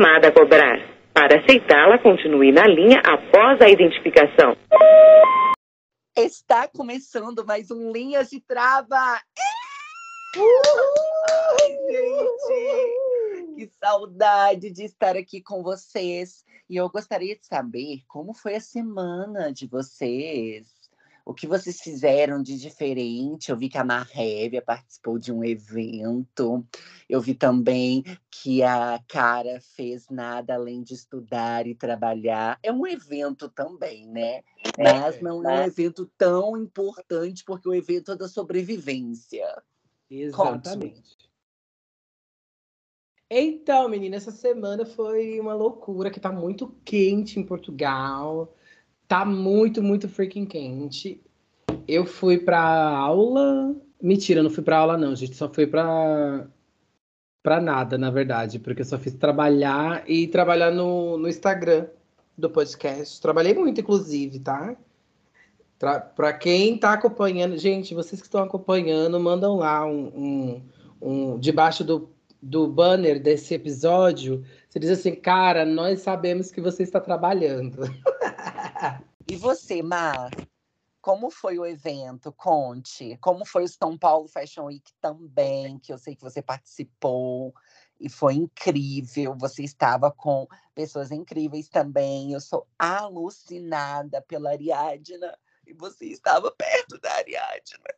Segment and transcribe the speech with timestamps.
[0.00, 0.78] chamada a cobrar.
[1.12, 4.56] Para aceitá-la, continue na linha após a identificação.
[6.16, 8.96] Está começando mais um Linhas de Trava.
[8.96, 9.22] Ai,
[11.90, 16.46] gente, que saudade de estar aqui com vocês.
[16.68, 20.79] E eu gostaria de saber como foi a semana de vocês.
[21.24, 23.50] O que vocês fizeram de diferente?
[23.50, 26.66] Eu vi que a Marrévia participou de um evento.
[27.08, 32.58] Eu vi também que a Cara fez nada além de estudar e trabalhar.
[32.62, 34.42] É um evento também, né?
[34.78, 39.62] Mas não é um evento tão importante, porque o evento é da sobrevivência.
[40.10, 41.30] Exatamente.
[43.32, 48.52] Então, menina, essa semana foi uma loucura, que tá muito quente em Portugal.
[49.10, 51.20] Tá muito, muito freaking quente.
[51.88, 53.74] Eu fui pra aula.
[54.00, 55.34] Mentira, não fui pra aula, não, gente.
[55.34, 56.46] Só fui pra.
[57.42, 58.60] pra nada, na verdade.
[58.60, 61.88] Porque eu só fiz trabalhar e trabalhar no, no Instagram
[62.38, 63.20] do podcast.
[63.20, 64.76] Trabalhei muito, inclusive, tá?
[65.76, 67.58] Tra pra quem tá acompanhando.
[67.58, 70.62] Gente, vocês que estão acompanhando, mandam lá um,
[71.02, 72.08] um, um debaixo do
[72.42, 77.82] do banner desse episódio, você diz assim, cara, nós sabemos que você está trabalhando.
[79.28, 80.30] E você, Mar?
[81.02, 82.32] Como foi o evento?
[82.32, 83.18] Conte.
[83.20, 87.54] Como foi o São Paulo Fashion Week também, que eu sei que você participou
[87.98, 89.36] e foi incrível.
[89.38, 92.32] Você estava com pessoas incríveis também.
[92.32, 97.94] Eu sou alucinada pela Ariadna e você estava perto da Ariadna.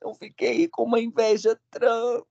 [0.00, 2.24] Eu fiquei com uma inveja trans.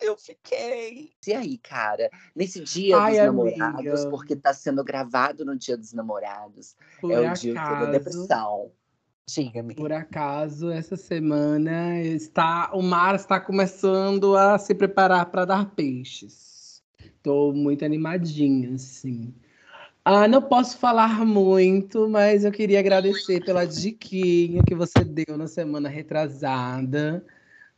[0.00, 1.10] Eu fiquei.
[1.26, 4.10] E aí, cara, nesse dia Ai, dos namorados, amiga.
[4.10, 8.72] porque está sendo gravado no dia dos namorados, Por é o dia tô acaso, depressão.
[9.28, 9.74] Diga-me.
[9.74, 16.82] por acaso, essa semana está, o mar está começando a se preparar para dar peixes.
[17.02, 19.34] Estou muito animadinha, assim.
[20.04, 25.48] Ah, não posso falar muito, mas eu queria agradecer pela diquinha que você deu na
[25.48, 27.26] semana retrasada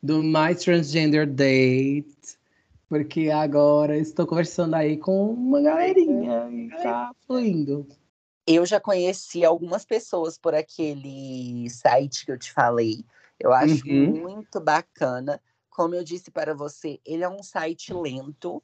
[0.03, 2.39] do My Transgender Date,
[2.89, 7.87] porque agora estou conversando aí com uma galerinha e tá fluindo.
[8.47, 13.05] Eu já conheci algumas pessoas por aquele site que eu te falei.
[13.39, 14.13] Eu acho Uhum.
[14.23, 15.41] muito bacana.
[15.69, 18.63] Como eu disse para você, ele é um site lento.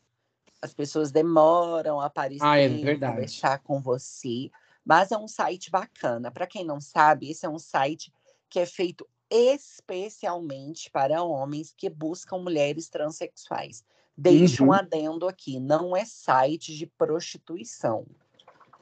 [0.63, 3.15] As pessoas demoram a aparecer, Ah, é verdade.
[3.17, 4.51] conversar com você.
[4.85, 6.31] Mas é um site bacana.
[6.31, 8.11] Para quem não sabe, esse é um site
[8.49, 13.85] que é feito especialmente para homens que buscam mulheres transexuais.
[14.17, 14.73] Deixo um Uhum.
[14.73, 18.07] adendo aqui, não é site de prostituição,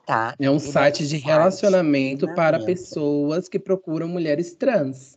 [0.04, 0.34] tá?
[0.38, 2.66] É um Ele site de relacionamento para relacionamento.
[2.66, 5.16] pessoas que procuram mulheres trans.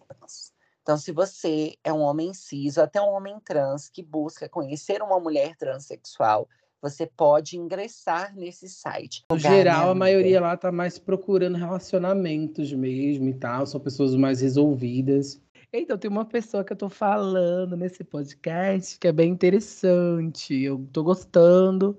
[0.82, 5.02] Então, se você é um homem cis ou até um homem trans que busca conhecer
[5.02, 6.48] uma mulher transexual,
[6.90, 9.24] você pode ingressar nesse site.
[9.30, 14.16] No Lugar, geral, a maioria lá tá mais procurando relacionamentos mesmo e tal, são pessoas
[14.16, 15.42] mais resolvidas.
[15.74, 20.54] Então, tem uma pessoa que eu tô falando nesse podcast que é bem interessante.
[20.62, 21.98] Eu tô gostando.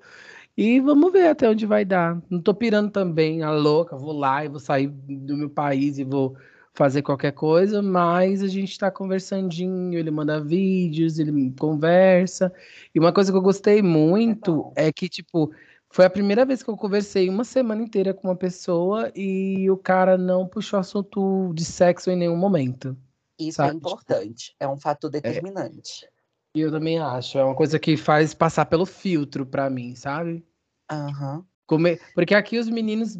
[0.56, 2.22] E vamos ver até onde vai dar.
[2.30, 6.04] Não tô pirando também, a louca, vou lá e vou sair do meu país e
[6.04, 6.36] vou
[6.76, 12.52] fazer qualquer coisa, mas a gente tá conversandinho, ele manda vídeos, ele conversa.
[12.94, 14.72] E uma coisa que eu gostei muito bom.
[14.76, 15.50] é que, tipo,
[15.90, 19.76] foi a primeira vez que eu conversei uma semana inteira com uma pessoa e o
[19.76, 22.96] cara não puxou assunto de sexo em nenhum momento.
[23.38, 23.76] Isso é sabe?
[23.78, 26.06] importante, é um fator determinante.
[26.54, 30.44] E eu também acho, é uma coisa que faz passar pelo filtro pra mim, sabe?
[30.90, 31.44] Aham.
[31.66, 33.18] Come- Porque aqui os meninos,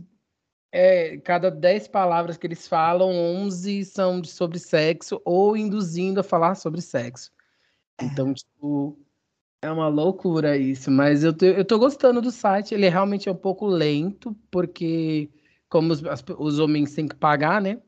[0.73, 6.23] é, cada 10 palavras que eles falam, 11 são de- sobre sexo ou induzindo a
[6.23, 7.31] falar sobre sexo.
[8.03, 8.99] Então, tipo,
[9.63, 10.91] é uma loucura isso.
[10.91, 12.75] Mas eu tô, eu tô gostando do site.
[12.75, 15.31] Ele realmente é um pouco lento, porque
[15.69, 17.81] como os, as- os homens têm que pagar, né?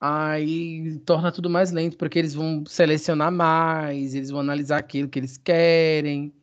[0.00, 5.18] Aí torna tudo mais lento, porque eles vão selecionar mais, eles vão analisar aquilo que
[5.18, 6.34] eles querem.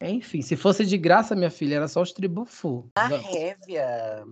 [0.00, 2.90] Enfim, se fosse de graça, minha filha, era só os tribufu.
[2.94, 4.24] A Révia,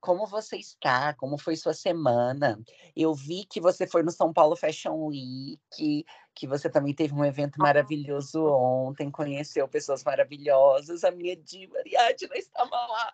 [0.00, 1.14] como você está?
[1.14, 2.58] Como foi sua semana?
[2.94, 6.04] Eu vi que você foi no São Paulo Fashion Week,
[6.34, 11.04] que você também teve um evento maravilhoso ontem, conheceu pessoas maravilhosas.
[11.04, 13.12] A minha diva Ariadna estava lá.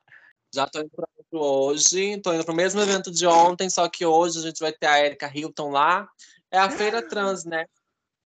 [0.54, 4.38] Já tô indo evento hoje, tô indo pro mesmo evento de ontem, só que hoje
[4.38, 6.06] a gente vai ter a Erika Hilton lá.
[6.50, 7.64] É a feira trans, né?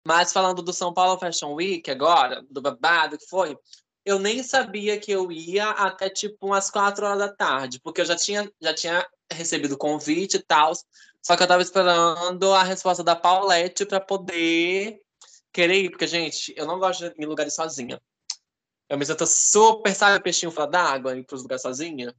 [0.06, 3.56] Mas falando do São Paulo Fashion Week agora, do babado que foi,
[4.10, 8.04] eu nem sabia que eu ia até tipo umas quatro horas da tarde, porque eu
[8.04, 10.72] já tinha, já tinha recebido o convite e tal,
[11.22, 15.00] só que eu tava esperando a resposta da Paulette para poder
[15.52, 18.00] querer ir, porque, gente, eu não gosto de ir em lugares sozinha.
[18.88, 22.14] Eu me sinto super, sabe, peixinho fora d'água, ir pros lugares sozinha.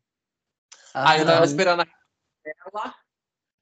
[0.93, 1.45] Aí eu tava Aham.
[1.45, 1.87] esperando a
[2.45, 2.95] ela.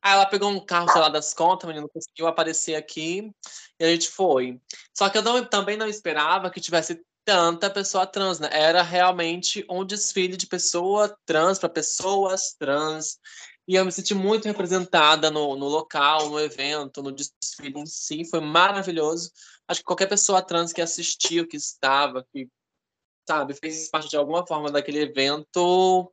[0.01, 3.31] Aí ela pegou um carro, sei lá, das contas, menino conseguiu aparecer aqui
[3.79, 4.61] e a gente foi.
[4.93, 8.49] Só que eu não- também não esperava que tivesse tanta pessoa trans, né?
[8.51, 13.19] Era realmente um desfile de pessoa trans para pessoas trans.
[13.67, 18.25] E eu me senti muito representada no, no local, no evento, no desfile em si.
[18.25, 19.31] Foi maravilhoso.
[19.67, 22.49] Acho que qualquer pessoa trans que assistiu, que estava, que,
[23.27, 26.11] sabe, fez parte de alguma forma daquele evento,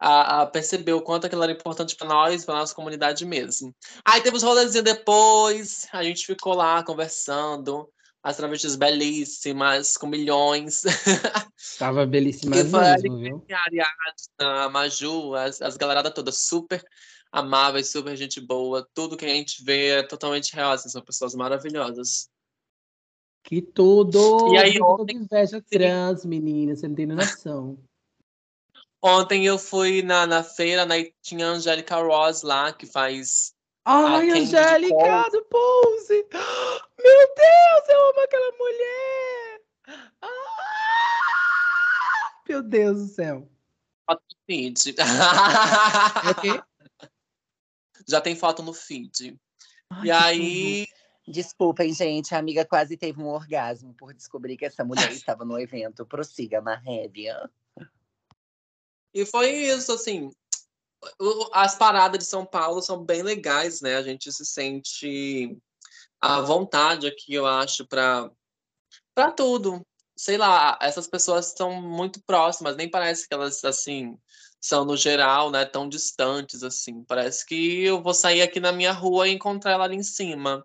[0.00, 3.74] a, a perceber o quanto aquilo era importante para nós, para nossa comunidade mesmo.
[4.04, 7.88] Aí teve os rolezinhos depois, a gente ficou lá conversando,
[8.24, 10.82] as travestis belíssimas, com milhões.
[11.78, 13.46] Tava belíssima mesmo, viu?
[13.50, 16.82] a Ariadna, a Maju, as, as galerada toda super
[17.30, 18.88] amáveis, super gente boa.
[18.94, 22.30] Tudo que a gente vê é totalmente real, assim, são pessoas maravilhosas.
[23.42, 24.18] Que tudo!
[24.54, 27.78] E aí, ontem- inveja trans, menina, você não tem noção.
[29.02, 33.53] Ontem eu fui na, na feira, né, tinha a Angélica Ross lá, que faz
[33.84, 36.26] Ai, de Angélica do Pose!
[36.32, 39.60] Meu Deus, eu amo aquela mulher!
[40.22, 40.28] Ah!
[42.48, 43.48] Meu Deus do céu.
[44.06, 44.94] foto no feed.
[44.98, 45.04] É?
[48.08, 49.38] Já tem foto no feed.
[49.90, 50.86] Ai, E aí,
[51.26, 55.58] Desculpem, gente, a amiga quase teve um orgasmo por descobrir que essa mulher estava no
[55.58, 56.04] evento.
[56.04, 57.50] Prossiga, Marrélia.
[59.12, 60.30] E foi isso, assim.
[61.52, 63.96] As paradas de São Paulo são bem legais, né?
[63.96, 65.56] A gente se sente
[66.20, 68.30] à vontade aqui, eu acho, para
[69.14, 69.84] para tudo.
[70.16, 74.16] Sei lá, essas pessoas são muito próximas, nem parece que elas, assim,
[74.60, 77.04] são no geral, né, tão distantes, assim.
[77.04, 80.64] Parece que eu vou sair aqui na minha rua e encontrar ela ali em cima.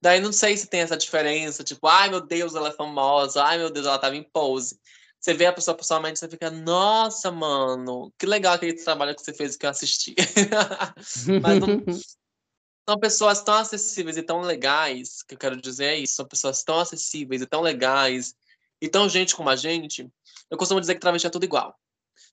[0.00, 3.56] Daí não sei se tem essa diferença, tipo, ai meu Deus, ela é famosa, ai
[3.58, 4.78] meu Deus, ela tava em pose.
[5.24, 9.32] Você vê a pessoa pessoalmente, você fica, nossa, mano, que legal aquele trabalho que você
[9.32, 10.14] fez que eu assisti.
[11.40, 11.66] Mas não-
[12.86, 16.62] são pessoas tão acessíveis e tão legais, que eu quero dizer é isso, são pessoas
[16.62, 18.34] tão acessíveis e tão legais,
[18.82, 20.06] e tão gente como a gente.
[20.50, 21.74] Eu costumo dizer que travesti é tudo igual.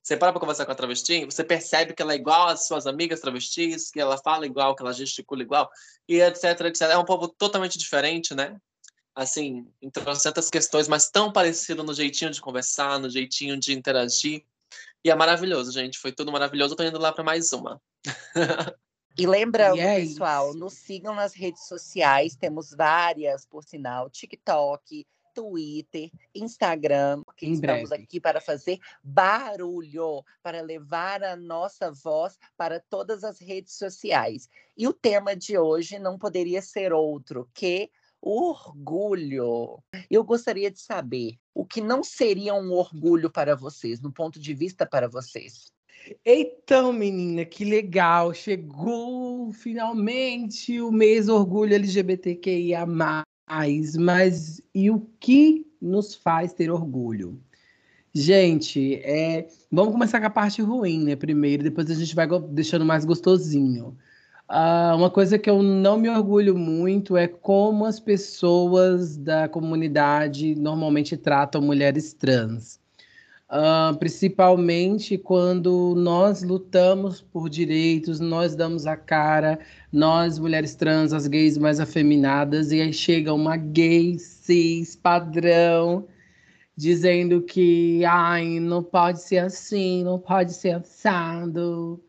[0.03, 2.85] Você para pra conversar com a travesti, você percebe que ela é igual às suas
[2.85, 5.69] amigas travestis, que ela fala igual, que ela gesticula igual,
[6.09, 6.81] e etc, etc.
[6.91, 8.59] É um povo totalmente diferente, né?
[9.13, 14.45] Assim, em tantas questões, mas tão parecido no jeitinho de conversar, no jeitinho de interagir.
[15.03, 15.97] E é maravilhoso, gente.
[15.97, 16.73] Foi tudo maravilhoso.
[16.73, 17.81] Eu tô indo lá para mais uma.
[19.17, 25.05] E lembrando, E é pessoal, nos sigam nas redes sociais, temos várias, por sinal, TikTok,
[25.33, 28.03] Twitter, Instagram, que Em estamos breve.
[28.03, 34.49] aqui para fazer barulho, para levar a nossa voz para todas as redes sociais.
[34.77, 37.91] E o tema de hoje não poderia ser outro que
[38.21, 39.81] orgulho.
[40.09, 44.53] Eu gostaria de saber o que não seria um orgulho para vocês, no ponto de
[44.53, 45.71] vista para vocês.
[46.25, 48.33] Então, menina, que legal!
[48.33, 52.85] Chegou finalmente o mês Orgulho LGBTQIA.
[53.99, 57.39] Mas e o que nos faz ter orgulho?
[58.13, 59.47] Gente, é...
[59.71, 61.15] vamos começar com a parte ruim, né?
[61.15, 63.97] Primeiro, depois a gente vai deixando mais gostosinho.
[64.53, 70.55] Ah, uma coisa que eu não me orgulho muito é como as pessoas da comunidade
[70.55, 72.77] normalmente tratam mulheres trans.
[73.49, 79.57] Ah, principalmente quando nós lutamos por direitos, nós damos a cara,
[79.89, 86.05] nós, mulheres trans, as gays mais afeminadas, e aí chega uma gay cis padrão
[86.75, 92.03] dizendo que ai, não pode ser assim, não pode ser assado.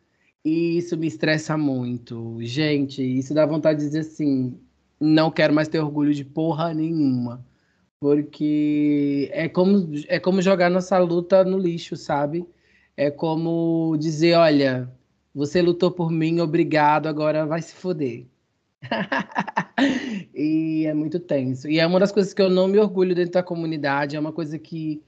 [0.44, 2.38] E isso me estressa muito.
[2.40, 4.58] Gente, isso dá vontade de dizer assim:
[5.00, 7.44] não quero mais ter orgulho de porra nenhuma.
[8.00, 12.44] Porque é como, é como jogar nossa luta no lixo, sabe?
[12.96, 14.90] É como dizer: olha,
[15.34, 18.26] você lutou por mim, obrigado, agora vai se foder.
[20.34, 21.68] e é muito tenso.
[21.68, 24.32] E é uma das coisas que eu não me orgulho dentro da comunidade, é uma
[24.32, 25.00] coisa que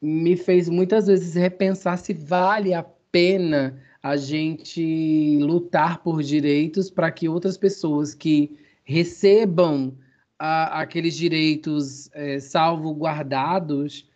[0.00, 7.10] me fez muitas vezes repensar se vale a pena a gente lutar por direitos para
[7.10, 9.94] que outras pessoas que recebam
[10.38, 14.10] a, aqueles direitos é, salvaguardados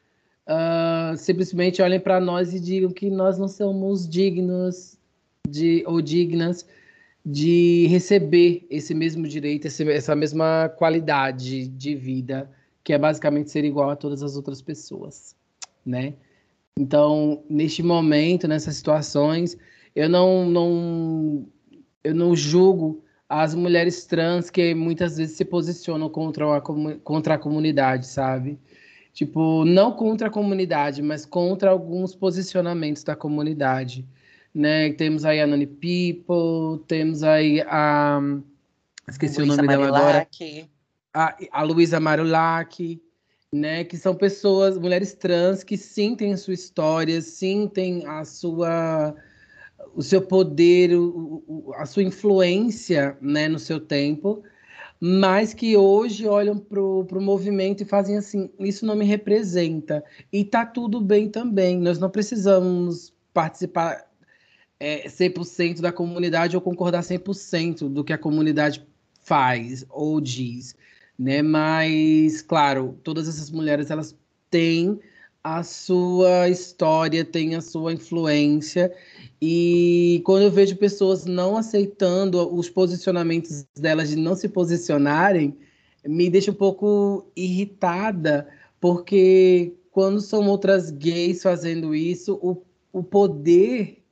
[0.46, 4.96] ah, simplesmente olhem para nós e digam que nós não somos dignos
[5.48, 6.66] de, ou dignas
[7.24, 12.48] de receber esse mesmo direito, esse, essa mesma qualidade de vida,
[12.84, 15.34] que é basicamente ser igual a todas as outras pessoas,
[15.84, 16.14] né?
[16.78, 19.56] Então, neste momento, nessas situações,
[19.96, 21.48] eu não, não,
[22.04, 27.38] eu não julgo as mulheres trans que muitas vezes se posicionam contra a, contra a
[27.38, 28.60] comunidade, sabe?
[29.14, 34.06] Tipo, não contra a comunidade, mas contra alguns posicionamentos da comunidade.
[34.54, 34.92] Né?
[34.92, 38.20] Temos aí a Nani People, temos aí a.
[39.08, 39.86] Esqueci o nome Marilac.
[39.86, 40.28] dela agora.
[41.14, 43.00] A, a Luísa Marulac,
[43.50, 43.82] né?
[43.84, 49.16] Que são pessoas, mulheres trans, que sim têm sua história, sim têm a sua
[49.96, 54.42] o seu poder, o, a sua influência né, no seu tempo,
[55.00, 60.04] mas que hoje olham para o movimento e fazem assim: isso não me representa.
[60.32, 61.78] E tá tudo bem também.
[61.80, 64.06] Nós não precisamos participar
[64.78, 68.86] é, 100% da comunidade ou concordar 100% do que a comunidade
[69.22, 70.76] faz ou diz.
[71.18, 71.40] Né?
[71.40, 74.14] Mas, claro, todas essas mulheres elas
[74.50, 75.00] têm
[75.46, 78.92] a sua história, têm a sua influência
[79.40, 85.56] e quando eu vejo pessoas não aceitando os posicionamentos delas de não se posicionarem,
[86.04, 88.48] me deixa um pouco irritada,
[88.80, 92.60] porque quando são outras gays fazendo isso, o,
[92.92, 94.02] o poder,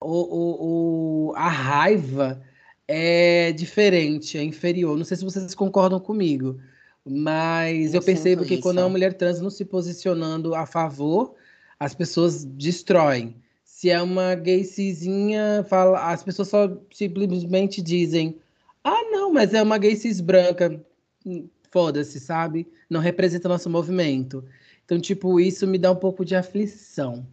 [0.00, 2.40] o, o, a raiva
[2.86, 4.96] é diferente, é inferior.
[4.96, 6.60] Não sei se vocês concordam comigo,
[7.04, 8.62] mas eu, eu percebo que isso.
[8.62, 11.34] quando é uma mulher trans não se posicionando a favor,
[11.78, 13.36] as pessoas destroem
[13.84, 18.40] se é uma gay cisinha, fala, as pessoas só simplesmente dizem:
[18.82, 20.82] ah, não, mas é uma gay cis branca.
[21.26, 22.66] Hum, foda-se, sabe?
[22.88, 24.42] Não representa nosso movimento.
[24.84, 27.26] Então, tipo, isso me dá um pouco de aflição.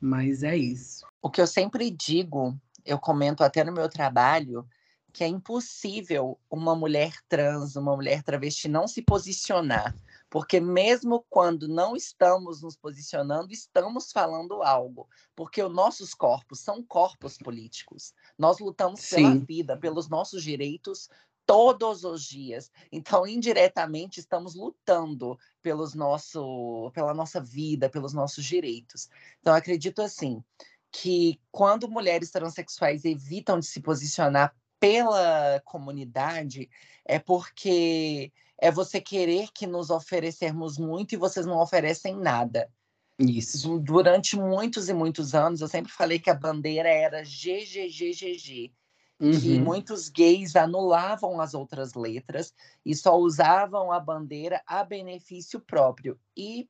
[0.00, 1.04] Mas é isso.
[1.20, 2.54] O que eu sempre digo,
[2.84, 4.64] eu comento até no meu trabalho,
[5.12, 9.94] que é impossível uma mulher trans, uma mulher travesti não se posicionar
[10.32, 15.06] porque mesmo quando não estamos nos posicionando, estamos falando algo.
[15.36, 18.14] Porque os nossos corpos são corpos políticos.
[18.38, 19.16] Nós lutamos Sim.
[19.16, 21.10] pela vida, pelos nossos direitos
[21.44, 22.72] todos os dias.
[22.90, 29.10] Então, indiretamente, estamos lutando pelos nosso, pela nossa vida, pelos nossos direitos.
[29.38, 30.42] Então, acredito assim
[30.90, 36.68] que quando mulheres transexuais evitam de se posicionar pela comunidade,
[37.04, 42.68] é porque é você querer que nos oferecermos muito e vocês não oferecem nada.
[43.16, 43.78] Isso.
[43.78, 48.74] Durante muitos e muitos anos, eu sempre falei que a bandeira era GGGGG.
[49.20, 49.30] Uhum.
[49.30, 52.52] Que muitos gays anulavam as outras letras
[52.84, 56.18] e só usavam a bandeira a benefício próprio.
[56.36, 56.68] E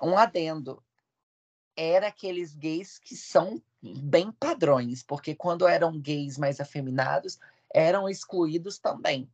[0.00, 0.80] um adendo,
[1.76, 7.38] era aqueles gays que são bem padrões, porque quando eram gays mais afeminados,
[7.72, 9.28] eram excluídos também.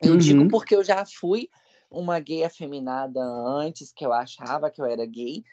[0.00, 0.18] Eu uhum.
[0.18, 1.48] digo porque eu já fui
[1.90, 5.44] uma gay afeminada antes, que eu achava que eu era gay,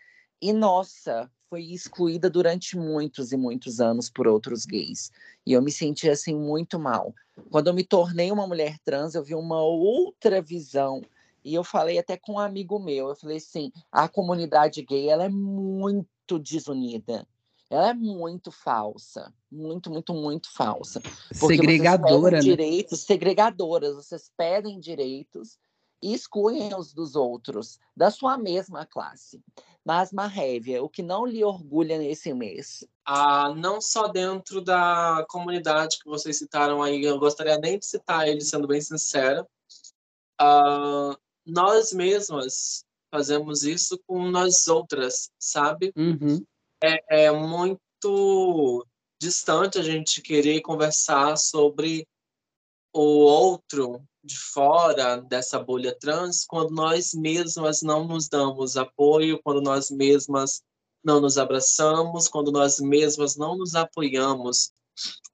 [0.41, 5.11] e nossa, foi excluída durante muitos e muitos anos por outros gays.
[5.45, 7.13] E eu me senti assim muito mal.
[7.49, 11.01] Quando eu me tornei uma mulher trans, eu vi uma outra visão.
[11.43, 15.25] E eu falei até com um amigo meu, eu falei assim, a comunidade gay ela
[15.25, 17.27] é muito desunida.
[17.69, 21.01] Ela é muito falsa, muito, muito, muito falsa.
[21.31, 22.43] Segregadora, né?
[22.43, 23.95] direitos, segregadoras.
[23.95, 25.57] Vocês pedem direitos
[25.99, 29.41] e excluem os dos outros, da sua mesma classe.
[29.83, 32.85] Mas, Marrévia, o que não lhe orgulha nesse mês?
[33.05, 38.27] Ah, não só dentro da comunidade que vocês citaram aí, eu gostaria nem de citar
[38.27, 39.47] ele, sendo bem sincera.
[40.39, 45.91] Ah, nós mesmas fazemos isso com nós outras, sabe?
[45.95, 46.43] Uhum
[46.83, 48.85] é, é muito
[49.21, 52.05] distante a gente querer conversar sobre
[52.93, 59.61] o outro de fora dessa bolha trans quando nós mesmas não nos damos apoio, quando
[59.61, 60.61] nós mesmas
[61.03, 64.71] não nos abraçamos, quando nós mesmas não nos apoiamos.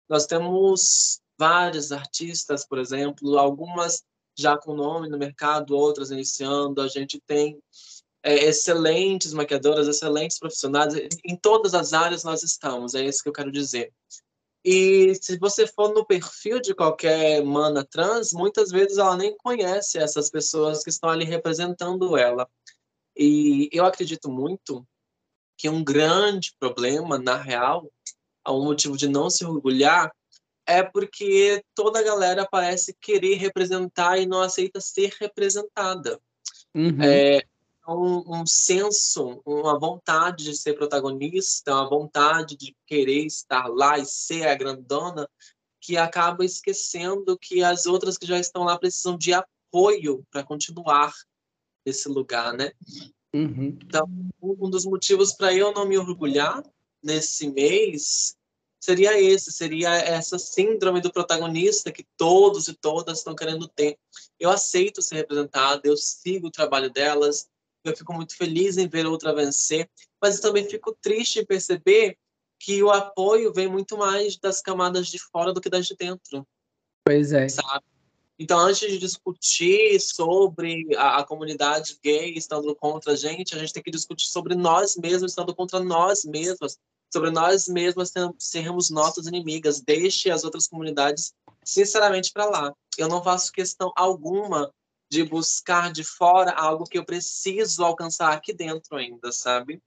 [0.07, 4.03] Nós temos vários artistas, por exemplo, algumas
[4.41, 6.81] já com nome no mercado, outras iniciando.
[6.81, 7.61] A gente tem
[8.23, 10.93] é, excelentes maquiadoras, excelentes profissionais,
[11.23, 13.93] em todas as áreas nós estamos, é isso que eu quero dizer.
[14.63, 19.97] E se você for no perfil de qualquer mana trans, muitas vezes ela nem conhece
[19.97, 22.47] essas pessoas que estão ali representando ela.
[23.15, 24.85] E eu acredito muito
[25.57, 27.89] que um grande problema, na real,
[28.47, 30.13] um motivo de não se orgulhar,
[30.69, 36.19] é porque toda a galera parece querer representar e não aceita ser representada.
[36.75, 37.01] Uhum.
[37.01, 37.41] É,
[37.87, 44.05] um, um senso, uma vontade de ser protagonista, uma vontade de querer estar lá e
[44.05, 45.27] ser a grandona,
[45.81, 51.11] que acaba esquecendo que as outras que já estão lá precisam de apoio para continuar
[51.83, 52.71] nesse lugar, né?
[53.33, 53.77] Uhum.
[53.81, 54.07] Então,
[54.39, 56.63] um dos motivos para eu não me orgulhar
[57.01, 58.37] nesse mês
[58.79, 63.97] seria esse, seria essa síndrome do protagonista que todos e todas estão querendo ter.
[64.39, 67.47] Eu aceito ser representada, eu sigo o trabalho delas,
[67.83, 69.89] eu fico muito feliz em ver outra vencer,
[70.21, 72.17] mas eu também fico triste em perceber
[72.59, 76.45] que o apoio vem muito mais das camadas de fora do que das de dentro.
[77.05, 77.47] Pois é.
[77.47, 77.85] Sabe?
[78.39, 83.73] Então, antes de discutir sobre a, a, comunidade gay estando contra a gente, a gente
[83.73, 86.79] tem que discutir sobre nós mesmos estando contra nós mesmas,
[87.11, 89.81] sobre nós mesmas sermos nossas inimigas.
[89.81, 91.33] Deixe as outras comunidades,
[91.65, 92.73] sinceramente, para lá.
[92.97, 94.73] Eu não faço questão alguma
[95.11, 99.81] de buscar de fora algo que eu preciso alcançar aqui dentro ainda, sabe?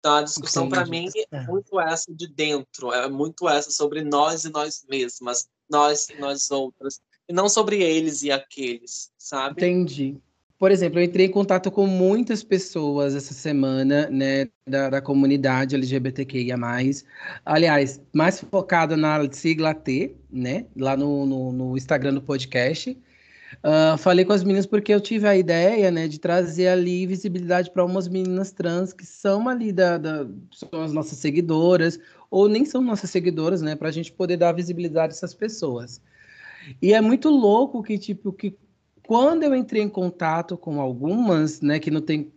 [0.00, 4.44] Então a discussão para mim é muito essa de dentro, é muito essa sobre nós
[4.44, 9.54] e nós mesmas, nós e nós outras, e não sobre eles e aqueles, sabe?
[9.62, 10.16] Entendi.
[10.58, 15.74] Por exemplo, eu entrei em contato com muitas pessoas essa semana, né, da, da comunidade
[15.74, 16.56] LGBTQIA+.
[17.44, 22.96] Aliás, mais focada na sigla T, né, lá no, no, no Instagram do podcast.
[23.62, 27.70] Uh, falei com as meninas porque eu tive a ideia, né, de trazer ali visibilidade
[27.70, 31.98] para umas meninas trans que são ali da, da, são as nossas seguidoras
[32.30, 36.00] ou nem são nossas seguidoras, né, para a gente poder dar visibilidade a essas pessoas.
[36.80, 38.56] E é muito louco que tipo que
[39.06, 42.32] quando eu entrei em contato com algumas, né, que não tem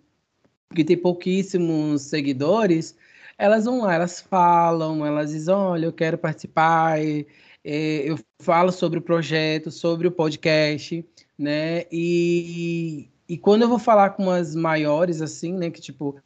[0.76, 2.96] que tem pouquíssimos seguidores,
[3.38, 7.26] elas vão lá, elas falam, elas dizem, olha, eu quero participar, é,
[7.64, 11.06] eu falo sobre o projeto, sobre o podcast,
[11.38, 11.84] né?
[11.92, 15.70] E, e quando eu vou falar com as maiores, assim, né?
[15.70, 16.20] Que tipo,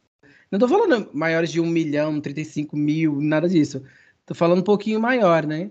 [0.50, 3.82] não tô falando maiores de um milhão, 35 mil, nada disso.
[4.26, 5.70] Tô falando um pouquinho maior, né?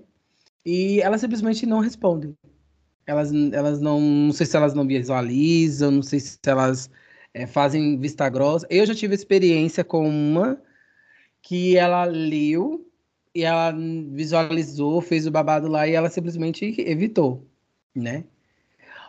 [0.65, 2.36] E elas simplesmente não respondem.
[3.06, 6.89] Elas, elas não, não sei se elas não visualizam, não sei se elas
[7.34, 8.68] é, fazem vista grossa.
[8.70, 10.62] Eu já tive experiência com uma
[11.41, 12.88] que ela leu
[13.34, 13.74] e ela
[14.12, 17.48] visualizou, fez o babado lá e ela simplesmente evitou,
[17.96, 18.25] né?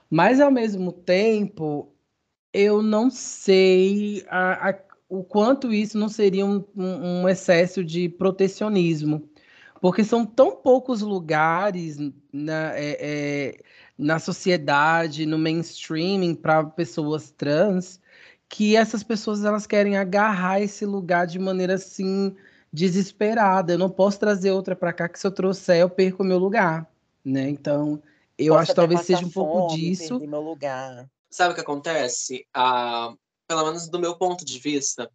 [0.09, 1.93] Mas ao mesmo tempo,
[2.53, 4.79] eu não sei a, a,
[5.09, 9.29] o quanto isso não seria um, um, um, excesso de protecionismo,
[9.83, 11.97] porque são tão poucos lugares
[12.33, 13.61] na, é, é,
[13.99, 18.01] na sociedade, no mainstreaming para pessoas trans,
[18.49, 22.33] que essas pessoas elas querem agarrar esse lugar de maneira assim
[22.73, 23.73] desesperada.
[23.73, 26.39] Eu não posso trazer outra para cá que se eu trouxer eu perco o meu
[26.39, 26.89] lugar,
[27.25, 27.49] né?
[27.49, 28.01] Então,
[28.39, 30.21] eu Posso acho que talvez seja um pouco fome, disso.
[30.21, 31.11] Meu lugar.
[31.29, 32.47] Sabe o que acontece?
[32.55, 33.13] Ah,
[33.49, 35.11] pelo menos do meu ponto de vista,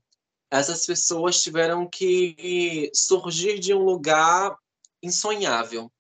[0.52, 4.58] essas pessoas tiveram que surgir de um lugar
[5.02, 5.92] insonhável.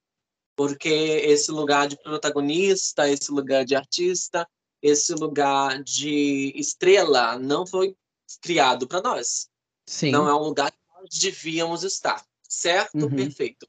[0.55, 4.47] Porque esse lugar de protagonista, esse lugar de artista,
[4.81, 7.95] esse lugar de estrela não foi
[8.41, 9.49] criado para nós.
[9.85, 10.11] Sim.
[10.11, 10.73] Não é um lugar
[11.09, 13.05] devíamos estar, certo?
[13.05, 13.15] Uhum.
[13.15, 13.67] Perfeito.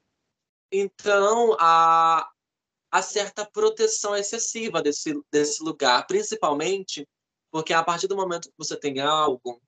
[0.73, 2.29] Então, há,
[2.91, 7.07] há certa proteção excessiva desse, desse lugar, principalmente
[7.51, 9.61] porque a partir do momento que você tem algo,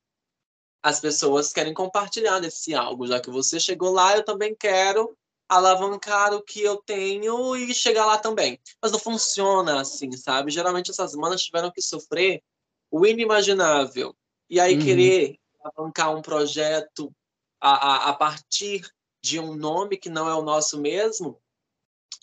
[0.83, 5.17] as pessoas querem compartilhar desse algo, já que você chegou lá, eu também quero
[5.49, 8.59] alavancar o que eu tenho e chegar lá também.
[8.81, 10.51] Mas não funciona assim, sabe?
[10.51, 12.43] Geralmente essas manas tiveram que sofrer
[12.91, 14.17] o inimaginável.
[14.49, 14.81] E aí Uhum.
[14.81, 17.13] querer alavancar um projeto
[17.61, 18.89] a, a, a partir
[19.23, 21.41] de um nome que não é o nosso mesmo,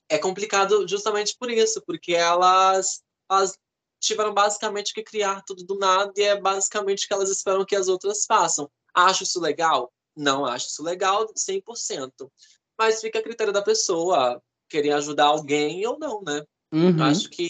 [0.09, 3.59] é complicado justamente por isso, porque elas, elas
[3.99, 7.75] tiveram basicamente que criar tudo do nada e é basicamente o que elas esperam que
[7.75, 8.69] as outras façam.
[8.93, 9.91] Acho isso legal?
[10.15, 12.11] Não acho isso legal 100%.
[12.77, 16.43] Mas fica a critério da pessoa querer ajudar alguém ou não, né?
[16.71, 17.01] Uhum.
[17.03, 17.49] Acho que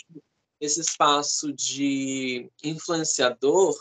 [0.59, 3.75] esse espaço de influenciador,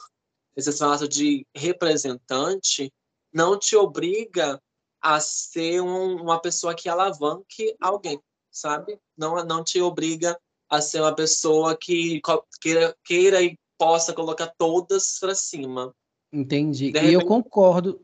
[0.57, 2.93] esse espaço de representante,
[3.33, 4.61] não te obriga
[5.01, 8.99] a ser um, uma pessoa que alavanque alguém, sabe?
[9.17, 12.21] Não, não te obriga a ser uma pessoa que
[12.61, 15.95] queira, queira e possa colocar todas para cima.
[16.33, 16.93] Entendi.
[16.95, 18.01] E eu concordo,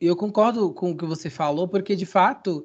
[0.00, 2.64] eu concordo com o que você falou, porque de fato,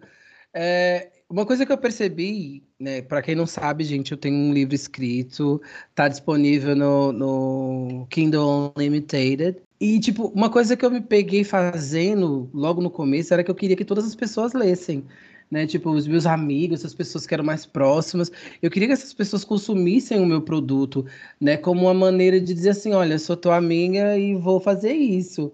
[0.53, 4.53] é, uma coisa que eu percebi, né, para quem não sabe, gente, eu tenho um
[4.53, 5.61] livro escrito,
[5.93, 9.57] tá disponível no, no Kindle Unlimited.
[9.79, 13.55] E, tipo, uma coisa que eu me peguei fazendo logo no começo era que eu
[13.55, 15.05] queria que todas as pessoas lessem.
[15.49, 18.29] Né, tipo, os meus amigos, as pessoas que eram mais próximas,
[18.61, 21.05] eu queria que essas pessoas consumissem o meu produto,
[21.39, 25.53] né, como uma maneira de dizer assim, olha, sou tua amiga e vou fazer isso.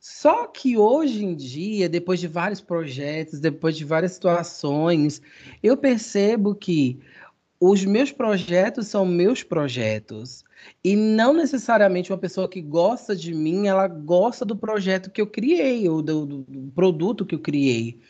[0.00, 5.22] Só que hoje em dia, depois de vários projetos, depois de várias situações,
[5.62, 7.00] eu percebo que
[7.60, 10.44] os meus projetos são meus projetos.
[10.82, 15.26] E não necessariamente uma pessoa que gosta de mim, ela gosta do projeto que eu
[15.26, 18.00] criei, ou do, do- do produto que eu criei.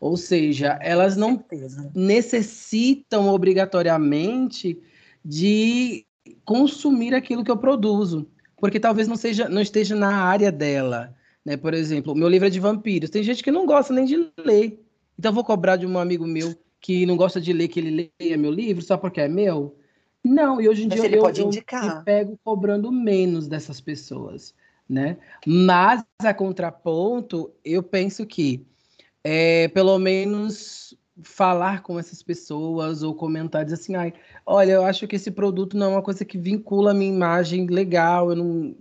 [0.00, 1.90] Ou seja, elas não Certeza.
[1.94, 4.80] necessitam obrigatoriamente
[5.24, 6.06] de
[6.44, 8.28] consumir aquilo que eu produzo.
[8.56, 11.56] porque talvez não seja, não esteja na área dela, né?
[11.56, 13.10] Por exemplo, o meu livro é de vampiros.
[13.10, 14.80] Tem gente que não gosta nem de ler.
[15.18, 18.12] Então eu vou cobrar de um amigo meu que não gosta de ler que ele
[18.20, 19.76] leia meu livro só porque é meu?
[20.24, 24.54] Não, e hoje em Mas dia eu, eu me pego cobrando menos dessas pessoas,
[24.88, 25.18] né?
[25.46, 28.64] Mas a contraponto, eu penso que
[29.24, 34.12] é, pelo menos falar com essas pessoas ou comentar dizer assim, ai,
[34.46, 37.66] olha, eu acho que esse produto não é uma coisa que vincula a minha imagem
[37.66, 38.74] legal, eu não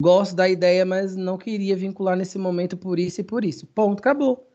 [0.00, 3.66] gosto da ideia, mas não queria vincular nesse momento por isso e por isso.
[3.66, 4.48] Ponto, acabou.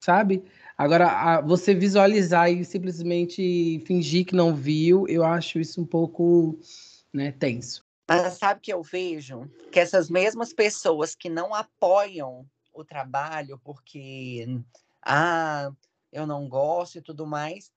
[0.00, 0.44] Sabe?
[0.76, 6.58] Agora, a- você visualizar e simplesmente fingir que não viu, eu acho isso um pouco,
[7.12, 7.84] né, tenso.
[8.08, 14.46] Mas sabe que eu vejo que essas mesmas pessoas que não apoiam o trabalho porque
[15.02, 15.72] ah,
[16.12, 17.72] eu não gosto e tudo mais,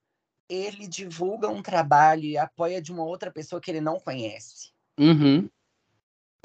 [0.48, 4.72] ele divulga um trabalho e apoia de uma outra pessoa que ele não conhece.
[5.00, 5.50] Uhum.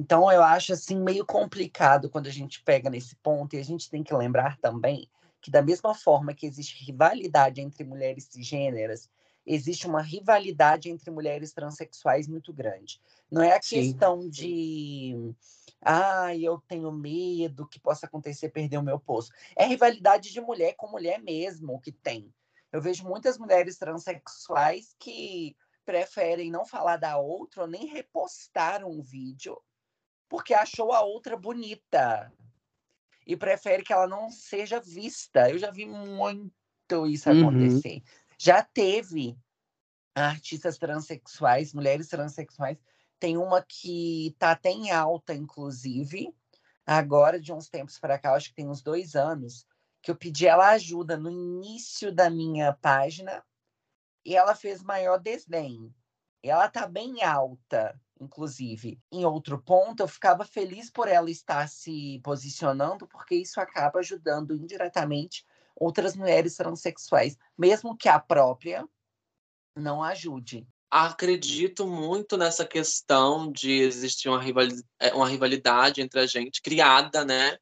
[0.01, 3.91] Então eu acho assim meio complicado quando a gente pega nesse ponto e a gente
[3.91, 5.09] tem que lembrar também
[5.43, 9.11] que da mesma forma que existe rivalidade entre mulheres cisgêneras,
[9.47, 13.01] existe uma rivalidade entre mulheres transexuais muito grande.
[13.31, 13.77] Não é a Sim.
[13.77, 15.35] questão de
[15.83, 19.33] ah, eu tenho medo que possa acontecer perder o meu posto.
[19.57, 22.33] É rivalidade de mulher com mulher mesmo que tem.
[22.73, 29.03] Eu vejo muitas mulheres transexuais que preferem não falar da outra ou nem repostar um
[29.03, 29.61] vídeo
[30.29, 32.33] porque achou a outra bonita
[33.27, 35.51] e prefere que ela não seja vista.
[35.51, 37.41] Eu já vi muito isso Uhum.
[37.41, 38.03] acontecer.
[38.39, 39.37] Já teve
[40.15, 42.79] artistas transexuais, mulheres transexuais.
[43.21, 46.35] Tem uma que tá até em alta, inclusive,
[46.87, 49.67] agora de uns tempos para cá, acho que tem uns dois anos,
[50.03, 53.45] que eu pedi ela ajuda no início da minha página
[54.25, 55.95] e ela fez maior desdém.
[56.43, 58.99] Ela tá bem alta, inclusive.
[59.13, 64.55] Em outro ponto, eu ficava feliz por ela estar se posicionando, porque isso acaba ajudando
[64.55, 65.45] indiretamente
[65.77, 68.89] outras mulheres transexuais, mesmo que a própria
[69.77, 70.67] não ajude.
[70.91, 77.25] Acredito muito nessa questão de existir uma rivali- é, uma rivalidade entre a gente, criada,
[77.25, 77.57] né?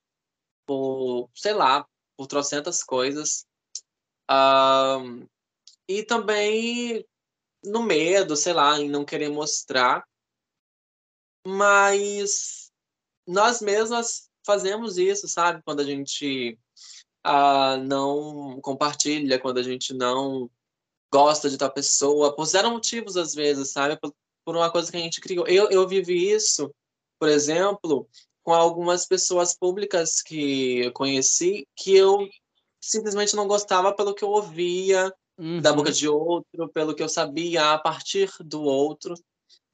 [0.66, 1.86] Por, sei lá,
[2.16, 3.46] por trocentas coisas.
[4.28, 5.26] Ahn,
[5.86, 7.06] e também
[7.64, 10.06] no medo, sei lá, em não querer mostrar.
[11.46, 12.70] Mas
[13.26, 15.62] nós mesmas fazemos isso, sabe?
[15.62, 16.58] Quando a gente
[17.22, 20.50] ah, não compartilha, quando a gente não
[21.12, 23.98] gosta de tal pessoa, por zero motivos às vezes, sabe?
[23.98, 25.46] Por, por uma coisa que a gente criou.
[25.46, 26.70] Eu, eu vivi isso,
[27.18, 28.08] por exemplo,
[28.42, 32.28] com algumas pessoas públicas que eu conheci, que eu
[32.80, 35.12] simplesmente não gostava pelo que eu ouvia
[35.62, 35.94] da boca Uhum.
[35.94, 39.14] de outro, pelo que eu sabia a partir do outro.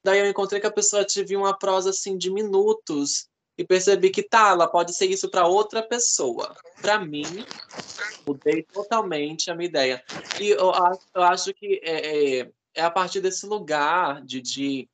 [0.05, 4.23] Daí eu encontrei que a pessoa tive uma prosa assim de minutos e percebi que
[4.23, 6.55] tá, ela pode ser isso para outra pessoa.
[6.81, 7.47] Para mim,
[8.27, 10.05] mudei totalmente a minha ideia.
[10.41, 10.73] E eu,
[11.15, 14.89] eu acho que é, é, é a partir desse lugar de, de.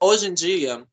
[0.00, 0.84] Hoje em dia,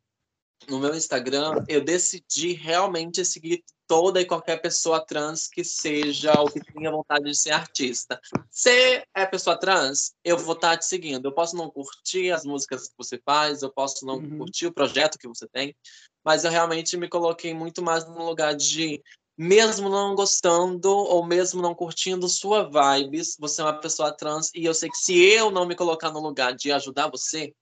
[0.67, 6.45] no meu Instagram, eu decidi realmente seguir toda e qualquer pessoa trans que seja ou
[6.47, 8.21] que tenha vontade de ser artista.
[8.51, 11.25] Se é pessoa trans, eu vou estar te seguindo.
[11.27, 14.37] Eu posso não curtir as músicas que você faz, eu posso não Uhum.
[14.37, 15.75] curtir o projeto que você tem,
[16.23, 19.01] mas eu realmente me coloquei muito mais no lugar de
[19.37, 24.65] mesmo não gostando ou mesmo não curtindo sua vibes, você é uma pessoa trans e
[24.65, 27.53] eu sei que se eu não me colocar no lugar de ajudar você,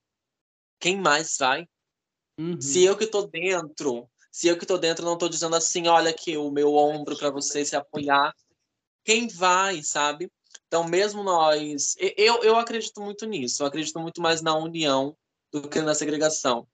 [0.80, 1.68] quem mais vai?
[2.36, 2.60] Uhum.
[2.60, 6.10] Se eu que tô dentro, se eu que tô dentro não tô dizendo assim, olha
[6.10, 8.34] aqui o meu ombro para você se apoiar,
[9.04, 10.30] quem vai, sabe?
[10.66, 15.16] Então, mesmo nós, eu, eu acredito muito nisso, eu acredito muito mais na união
[15.52, 16.66] do que na segregação.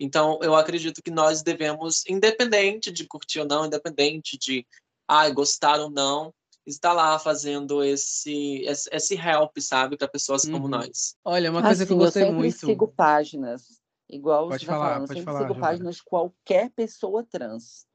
[0.00, 4.66] Então, eu acredito que nós devemos, independente de curtir ou não, independente de
[5.06, 6.32] ai, gostar ou não,
[6.66, 10.70] estar lá fazendo esse, esse, esse help, sabe, para pessoas como Uhum.
[10.70, 11.14] nós.
[11.22, 12.58] Olha, uma coisa que eu Assim, gostei sempre muito.
[12.58, 15.72] sigo páginas, igual Pode você tá falar, falando, eu pode sempre falar, sigo Giovana.
[15.72, 17.86] páginas de qualquer pessoa trans.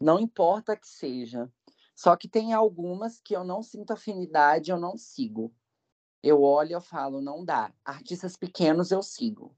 [0.00, 1.50] Não importa que seja.
[1.94, 5.52] Só que tem algumas que eu não sinto afinidade, eu não sigo.
[6.22, 7.72] Eu olho e eu falo, não dá.
[7.84, 9.54] Artistas pequenos eu sigo.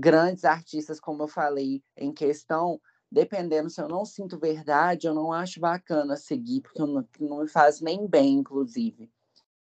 [0.00, 2.80] Grandes artistas, como eu falei em questão,
[3.12, 7.48] dependendo se eu não sinto verdade, eu não acho bacana seguir, porque não, não me
[7.48, 9.10] faz nem bem, inclusive.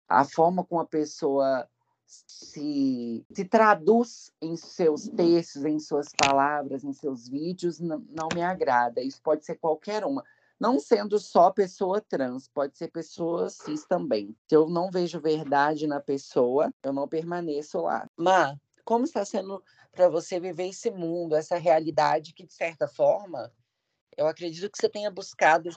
[0.08, 1.68] A forma como a pessoa
[2.06, 8.42] se, se traduz em seus textos, em suas palavras, em seus vídeos, não, não me
[8.42, 9.02] agrada.
[9.02, 10.24] Isso pode ser qualquer uma.
[10.58, 14.34] Não sendo só pessoa trans, pode ser pessoa cis também.
[14.48, 18.08] Se eu não vejo verdade na pessoa, eu não permaneço lá.
[18.16, 19.62] Mas, como está sendo
[19.92, 23.52] para você viver esse mundo, essa realidade que, de certa forma,
[24.16, 25.70] eu acredito que você tenha buscado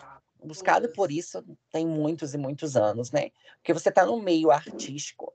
[0.43, 3.31] buscado por isso tem muitos e muitos anos, né?
[3.57, 5.33] Porque você está no meio artístico,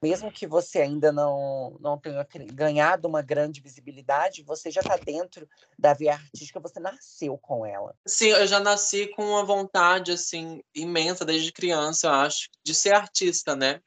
[0.00, 5.48] mesmo que você ainda não, não tenha ganhado uma grande visibilidade, você já está dentro
[5.78, 7.94] da via artística, você nasceu com ela.
[8.06, 12.94] Sim, eu já nasci com uma vontade assim imensa desde criança, eu acho, de ser
[12.94, 13.80] artista, né?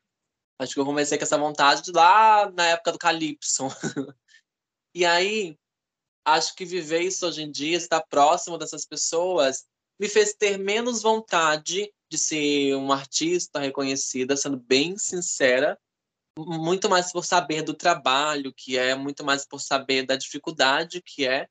[0.57, 3.67] Acho que eu comecei com essa vontade lá na época do Calypso.
[4.95, 5.57] e aí,
[6.25, 9.65] acho que viver isso hoje em dia, estar próximo dessas pessoas,
[9.99, 15.77] me fez ter menos vontade de ser uma artista reconhecida, sendo bem sincera,
[16.37, 21.27] muito mais por saber do trabalho que é, muito mais por saber da dificuldade que
[21.27, 21.47] é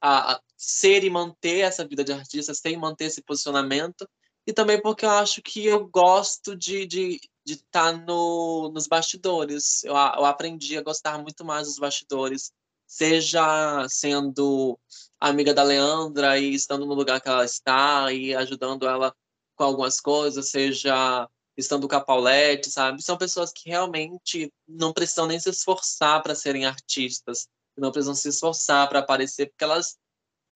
[0.00, 4.08] a, a ser e manter essa vida de artista, ser e manter esse posicionamento,
[4.46, 9.84] e também porque eu acho que eu gosto de, de, de estar no, nos bastidores.
[9.84, 12.52] Eu, eu aprendi a gostar muito mais dos bastidores,
[12.92, 14.78] seja sendo
[15.18, 19.14] amiga da Leandra e estando no lugar que ela está e ajudando ela
[19.56, 21.26] com algumas coisas, seja
[21.56, 23.02] estando com a Paulette, sabe?
[23.02, 28.28] São pessoas que realmente não precisam nem se esforçar para serem artistas, não precisam se
[28.28, 29.96] esforçar para aparecer, porque elas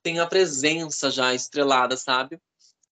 [0.03, 2.39] têm a presença já estrelada, sabe?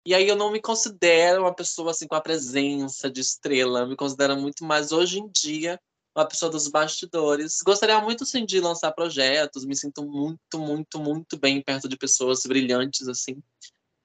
[0.06, 3.88] E aí eu não me considero uma pessoa assim com a presença de estrela, eu
[3.88, 5.78] me considero muito mais hoje em dia
[6.14, 7.60] uma pessoa dos bastidores.
[7.62, 12.44] Gostaria muito, sim, de lançar projetos, me sinto muito, muito, muito bem perto de pessoas
[12.46, 13.42] brilhantes, assim.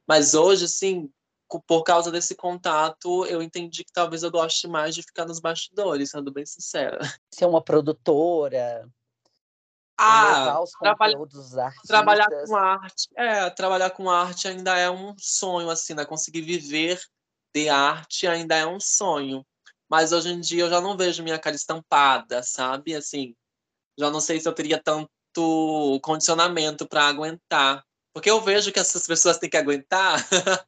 [0.07, 1.09] Mas hoje, assim,
[1.67, 6.11] por causa desse contato, eu entendi que talvez eu goste mais de ficar nos bastidores,
[6.11, 6.99] sendo bem sincera.
[7.33, 8.89] Ser uma produtora,
[10.01, 11.17] ah, trabalha,
[11.85, 13.09] trabalhar com arte.
[13.17, 16.05] É, trabalhar com arte ainda é um sonho, assim, né?
[16.05, 17.01] Conseguir viver
[17.53, 19.45] de arte ainda é um sonho.
[19.89, 22.95] Mas hoje em dia eu já não vejo minha cara estampada, sabe?
[22.95, 23.35] Assim,
[23.97, 27.83] já não sei se eu teria tanto condicionamento para aguentar.
[28.13, 30.25] Porque eu vejo que essas pessoas têm que aguentar.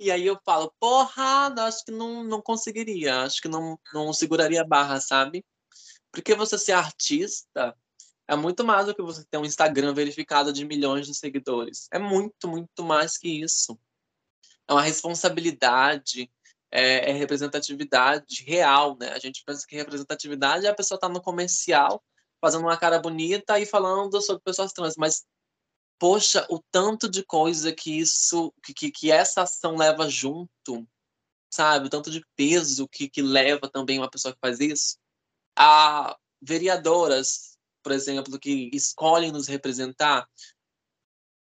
[0.00, 3.22] e aí eu falo, porra, acho que não, não conseguiria.
[3.22, 5.44] Acho que não, não seguraria a barra, sabe?
[6.10, 7.76] Porque você ser artista
[8.28, 11.88] é muito mais do que você ter um Instagram verificado de milhões de seguidores.
[11.92, 13.78] É muito, muito mais que isso.
[14.68, 16.30] É uma responsabilidade,
[16.78, 19.08] é, é, representatividade real, né?
[19.12, 22.04] A gente pensa que representatividade é a pessoa estar tá no comercial
[22.38, 25.24] fazendo uma cara bonita e falando sobre pessoas trans, mas
[25.98, 30.86] poxa, o tanto de coisa que isso, que, que essa ação leva junto,
[31.50, 31.86] sabe?
[31.86, 34.98] O tanto de peso que, que leva também uma pessoa que faz isso.
[35.58, 40.28] A vereadoras, por exemplo, que escolhem nos representar,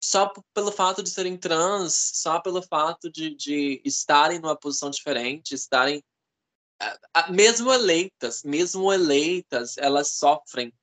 [0.04, 5.54] só pelo fato de serem trans, só pelo fato de, de estarem numa posição diferente,
[5.54, 6.04] estarem
[7.30, 10.74] mesmo eleitas, mesmo eleitas, elas sofrem,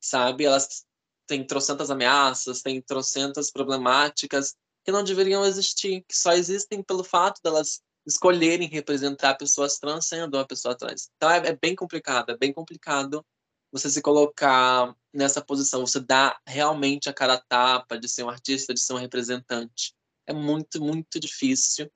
[0.00, 0.46] sabe?
[0.46, 0.86] Elas
[1.26, 7.40] têm trocentas ameaças, têm trocentas problemáticas que não deveriam existir, que só existem pelo fato
[7.42, 11.10] delas escolherem representar pessoas trans sendo uma pessoa trans.
[11.16, 13.24] Então é, é bem complicado, é bem complicado
[13.74, 18.28] você se colocar nessa posição, você dá realmente a cara a tapa de ser um
[18.28, 19.92] artista, de ser um representante.
[20.28, 21.90] É muito, muito difícil.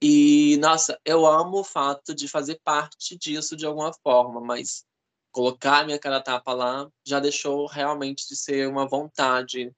[0.00, 4.84] E, nossa, eu amo o fato de fazer parte disso de alguma forma, mas
[5.32, 9.74] colocar minha cara a tapa lá já deixou realmente de ser uma vontade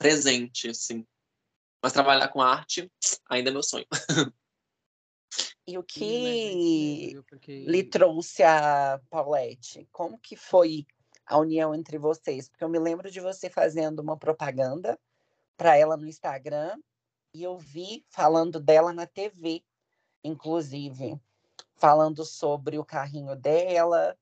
[0.00, 1.06] presente, assim.
[1.80, 2.90] Mas trabalhar com arte
[3.28, 3.86] ainda é meu sonho.
[5.70, 7.14] E o que
[7.46, 9.86] lhe trouxe a Paulette?
[9.92, 10.86] Como que foi
[11.24, 12.48] a união entre vocês?
[12.48, 14.98] Porque eu me lembro de você fazendo uma propaganda
[15.56, 16.76] para ela no Instagram
[17.32, 19.62] e eu vi falando dela na TV,
[20.24, 21.20] inclusive,
[21.76, 24.18] falando sobre o carrinho dela,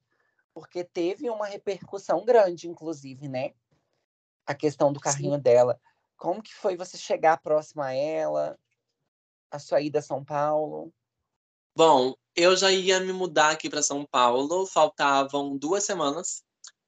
[0.52, 3.54] porque teve uma repercussão grande, inclusive, né?
[4.46, 5.40] A questão do carrinho Sim.
[5.40, 5.80] dela.
[6.16, 8.58] Como que foi você chegar próximo a ela,
[9.50, 10.92] a sua ida a São Paulo?
[11.78, 16.42] Bom, eu já ia me mudar aqui para São Paulo, faltavam duas semanas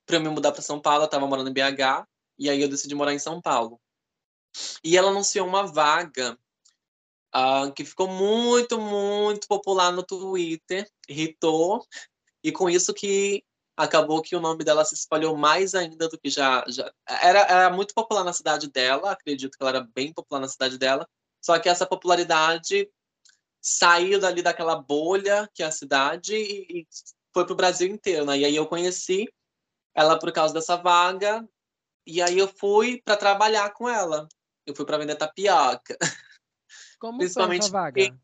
[0.04, 2.68] para eu me mudar para São Paulo, eu estava morando em BH, e aí eu
[2.68, 3.80] decidi morar em São Paulo.
[4.82, 6.36] E ela anunciou uma vaga
[7.32, 11.86] uh, que ficou muito, muito popular no Twitter, irritou,
[12.42, 13.44] e com isso que
[13.76, 17.70] acabou que o nome dela se espalhou mais ainda do que já, já era, era
[17.70, 21.08] muito popular na cidade dela, acredito que ela era bem popular na cidade dela,
[21.40, 22.90] só que essa popularidade
[23.60, 26.88] saiu dali daquela bolha que é a cidade e, e
[27.32, 28.38] foi para o Brasil inteiro, né?
[28.38, 29.28] E aí eu conheci
[29.94, 31.46] ela por causa dessa vaga
[32.06, 34.28] e aí eu fui para trabalhar com ela.
[34.66, 35.96] Eu fui para vender tapioca.
[36.98, 38.20] Como Principalmente foi essa vaga?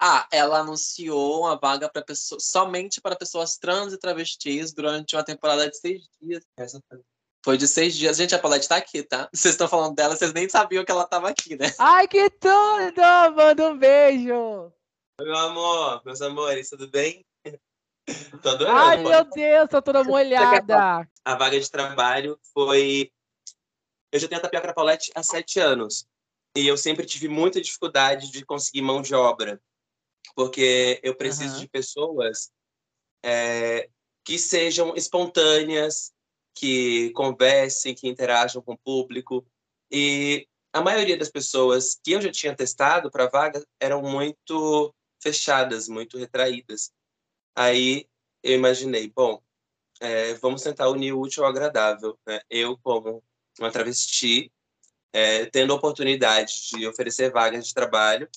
[0.00, 5.24] Ah, ela anunciou uma vaga para pessoas, somente para pessoas trans e travestis durante uma
[5.24, 6.44] temporada de seis dias.
[6.56, 7.02] Essa foi-
[7.48, 8.18] foi de seis dias.
[8.18, 9.26] Gente, a Paulette tá aqui, tá?
[9.32, 11.72] Vocês estão falando dela, vocês nem sabiam que ela tava aqui, né?
[11.78, 13.00] Ai, que tudo!
[13.34, 14.70] Manda um beijo!
[15.18, 17.24] Oi, meu amor, meus amores, tudo bem?
[18.42, 18.78] Tô adorando.
[18.78, 21.08] Ai, meu Deus, tô toda molhada!
[21.24, 23.10] A vaga de trabalho foi.
[24.12, 26.06] Eu já tenho a tapioca da Paulette há sete anos.
[26.54, 29.58] E eu sempre tive muita dificuldade de conseguir mão de obra.
[30.34, 31.60] Porque eu preciso Aham.
[31.60, 32.50] de pessoas
[33.24, 33.88] é,
[34.22, 36.12] que sejam espontâneas,
[36.58, 39.46] que conversem, que interajam com o público.
[39.90, 45.88] E a maioria das pessoas que eu já tinha testado para vaga eram muito fechadas,
[45.88, 46.92] muito retraídas.
[47.56, 48.06] Aí
[48.42, 49.42] eu imaginei, bom,
[50.00, 52.18] é, vamos tentar unir o útil ao agradável.
[52.26, 52.40] Né?
[52.50, 53.22] Eu, como
[53.58, 54.52] uma travesti,
[55.12, 58.28] é, tendo a oportunidade de oferecer vagas de trabalho,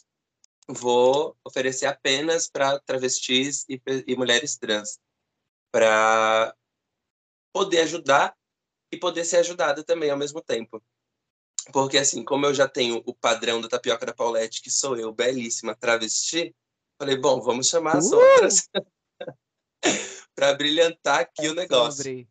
[0.67, 4.99] vou oferecer apenas para travestis e, e mulheres trans,
[5.71, 6.55] para
[7.53, 8.35] poder ajudar
[8.91, 10.81] e poder ser ajudada também ao mesmo tempo.
[11.71, 15.13] Porque, assim, como eu já tenho o padrão da tapioca da Paulette, que sou eu,
[15.13, 16.55] belíssima travesti,
[16.97, 18.15] falei, bom, vamos chamar as Uh!
[18.15, 18.67] outras
[20.35, 22.03] para brilhantar aqui o negócio.
[22.03, 22.29] Sobre.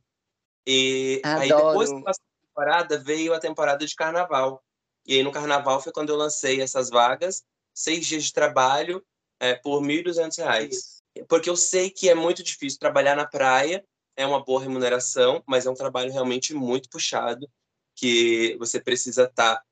[0.66, 1.68] E aí Adoro.
[1.68, 4.62] depois que passou a temporada, veio a temporada de carnaval.
[5.06, 9.04] E aí no carnaval foi quando eu lancei essas vagas, seis dias de trabalho
[9.38, 11.02] é, por 1.200 reais.
[11.28, 13.84] Porque eu sei que é muito difícil trabalhar na praia,
[14.20, 17.50] é uma boa remuneração, mas é um trabalho realmente muito puxado,
[17.96, 19.62] que você precisa estar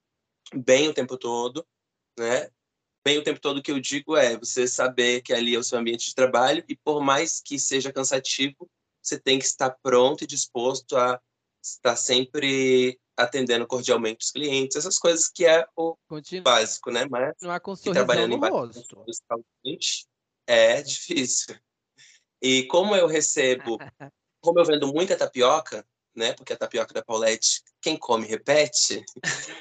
[0.55, 1.67] bem o tempo todo,
[2.19, 2.49] né?
[3.05, 5.79] Bem o tempo todo que eu digo é você saber que ali é o seu
[5.79, 8.69] ambiente de trabalho e por mais que seja cansativo,
[9.03, 11.21] você tem que estar pronto e disposto a
[11.63, 17.07] estar sempre atendendo cordialmente os clientes, essas coisas que é o Continua básico, né?
[17.11, 19.05] Mas com um que trabalhando no em rosto.
[20.47, 21.55] é difícil.
[22.41, 23.79] E como eu recebo,
[24.41, 26.33] como eu vendo muita tapioca, né?
[26.35, 29.05] Porque a tapioca da Paulette, quem come repete.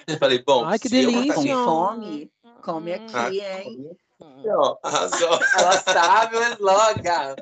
[0.08, 1.22] Eu falei, bom, Ai, que se eu delícia!
[1.22, 1.64] botar Com Não.
[1.64, 2.32] fome?
[2.64, 3.98] Come Ah, aqui, hein?
[4.20, 5.40] come, ó, arrasou.
[5.54, 7.36] Ela sabe o slogan.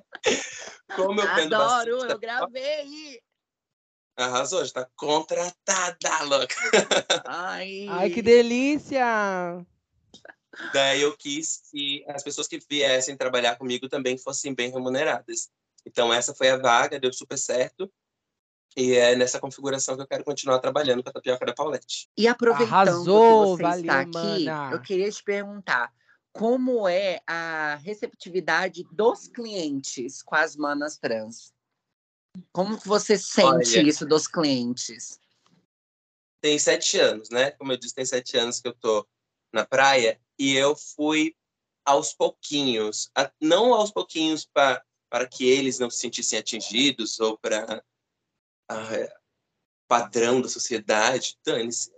[0.96, 3.22] Como eu vendo Adoro, eu gravei.
[4.18, 6.56] arrasou, já tá contratada, louca.
[7.26, 9.66] Ai, Ai, que delícia!
[10.74, 15.50] Daí eu quis que as pessoas que viessem trabalhar comigo também fossem bem remuneradas.
[15.86, 17.92] Então essa foi a vaga, deu super certo.
[18.78, 22.10] E é nessa configuração que eu quero continuar trabalhando com a tapioca da Paulette.
[22.18, 24.70] E aproveitando Arrasou, que você está valeu, aqui, mana.
[24.74, 25.94] eu queria te perguntar
[26.34, 31.54] como é a receptividade dos clientes com as manas trans?
[32.52, 33.82] Como que você sente Olha.
[33.82, 35.18] isso dos clientes?
[36.42, 37.52] Tem sete anos, né?
[37.52, 39.08] Como eu disse, tem sete anos que eu tô
[39.54, 41.34] na praia e eu fui
[41.86, 44.84] aos pouquinhos, a- não aos pouquinhos para
[45.16, 47.82] para que eles não se sentissem atingidos ou para
[49.88, 51.90] padrão da sociedade, dane-se.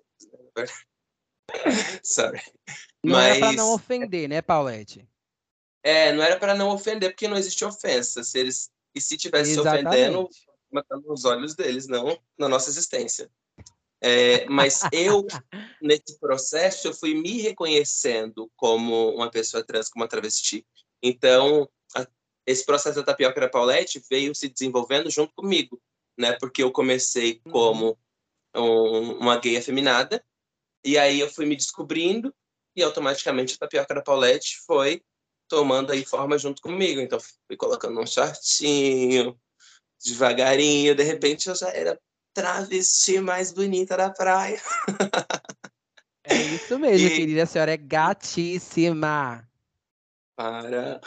[0.56, 0.65] né?
[2.03, 2.39] Sorry.
[3.03, 5.10] Não era pra Mas- não ofender, né, Paulette?
[5.82, 8.23] É, não era para não ofender, porque não existe ofensa.
[8.23, 10.30] Se eles e se tivesse se ofendendo,
[10.71, 13.32] matando os olhos deles, não na nossa existência.
[13.99, 15.25] É, mas eu,
[15.82, 20.63] nesse processo, eu fui me reconhecendo como uma pessoa trans, como uma travesti.
[21.01, 21.67] Então,
[22.47, 25.79] esse processo da tapioca da Paulette veio se desenvolvendo junto comigo,
[26.17, 26.31] né?
[26.39, 27.51] Porque eu comecei Uhum.
[27.51, 27.99] como
[28.55, 30.23] um- uma gay afeminada,
[30.83, 32.33] e aí eu fui me descobrindo,
[32.75, 35.03] e automaticamente a tapioca da Paulette foi
[35.49, 37.01] tomando aí forma junto comigo.
[37.01, 39.38] Então, fui colocando um shortinho,
[40.03, 41.99] devagarinho, de repente eu já era
[42.33, 44.62] travesti mais bonita da praia.
[46.23, 47.43] É isso mesmo, E- querida.
[47.43, 49.47] A senhora é gatíssima.
[50.36, 51.01] Para.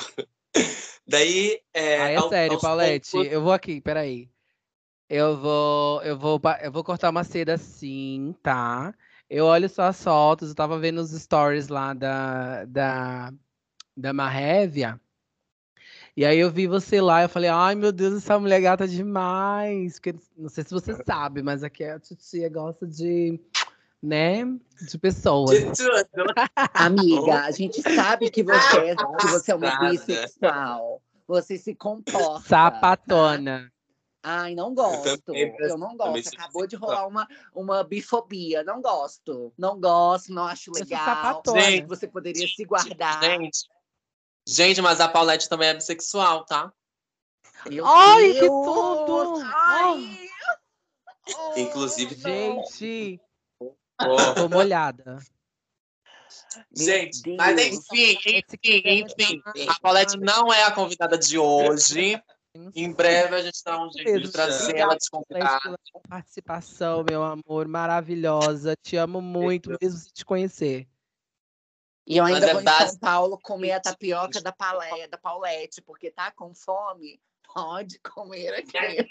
[1.10, 3.10] Daí, é, Ah, é ao- sério, aos Paulette.
[3.10, 4.28] poucos- Eu vou aqui, peraí.
[5.08, 8.94] Eu vou, eu vou, eu vou cortar uma seda assim, tá?
[9.28, 13.32] Eu olho suas fotos, eu tava vendo os stories lá da, da,
[13.96, 15.00] da Marrévia.
[16.16, 19.94] E aí eu vi você lá, eu falei, ai meu Deus, essa mulher gata demais.
[19.94, 23.40] Porque, não sei se você sabe, mas aqui a titia gosta de,
[24.00, 24.44] né,
[24.80, 25.58] de pessoas.
[25.58, 26.34] De tudo.
[26.74, 31.02] Amiga, a gente sabe que você, é- que você é uma bissexual.
[31.30, 32.40] Você se comporta.
[32.40, 32.40] tá?
[32.40, 33.72] Sapatona.
[34.20, 35.32] Ai, não gosto.
[35.32, 36.34] Eu não gosto.
[36.34, 38.64] Acabou de rolar uma, uma bifobia.
[38.64, 39.52] Não gosto.
[39.56, 41.40] Não gosto, não acho legal.
[41.40, 43.22] que você poderia se guardar.
[43.22, 43.60] Gente,
[44.44, 46.72] gente, mas a Paulette também é bissexual, tá?
[47.70, 48.66] Meu Ai, que Deus!
[48.66, 49.40] tudo!
[49.54, 50.18] Ai!
[51.56, 52.64] Inclusive, Oh, não.
[52.64, 53.20] Gente,
[54.02, 55.18] Ó, tô molhada.
[56.74, 57.36] Gente, Deus.
[57.36, 59.40] mas enfim, enfim, enfim.
[59.68, 62.20] A Paulette não é a convidada de hoje.
[62.74, 65.78] Em breve a gente dá um jeito de trazer ela de convidada.
[66.08, 68.74] participação, meu amor, maravilhosa.
[68.82, 70.88] Te amo muito, mesmo sem te conhecer.
[72.06, 75.16] E eu ainda Mas é vou em São Paulo comer a tapioca da, Palé, da
[75.16, 77.22] Paulette, porque tá com fome.
[77.54, 79.06] Pode comer aqui.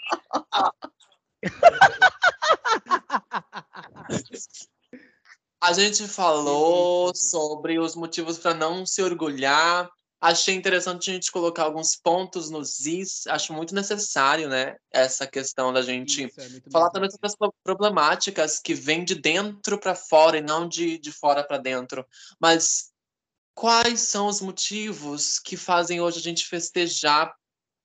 [5.60, 9.90] A gente falou sobre os motivos para não se orgulhar.
[10.18, 13.26] Achei interessante a gente colocar alguns pontos nos is.
[13.26, 14.76] Acho muito necessário, né?
[14.90, 19.14] Essa questão da gente Isso, é falar também sobre as pro- problemáticas que vêm de
[19.14, 22.06] dentro para fora e não de, de fora para dentro.
[22.38, 22.90] Mas
[23.54, 27.34] quais são os motivos que fazem hoje a gente festejar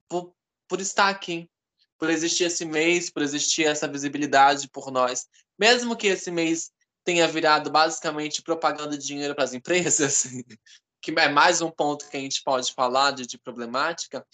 [0.10, 0.34] por,
[0.68, 1.50] por estar aqui?
[1.98, 5.26] Por existir esse mês, por existir essa visibilidade por nós.
[5.58, 6.70] Mesmo que esse mês
[7.06, 10.24] tenha virado basicamente propaganda de dinheiro para as empresas,
[11.00, 14.26] que é mais um ponto que a gente pode falar de, de problemática,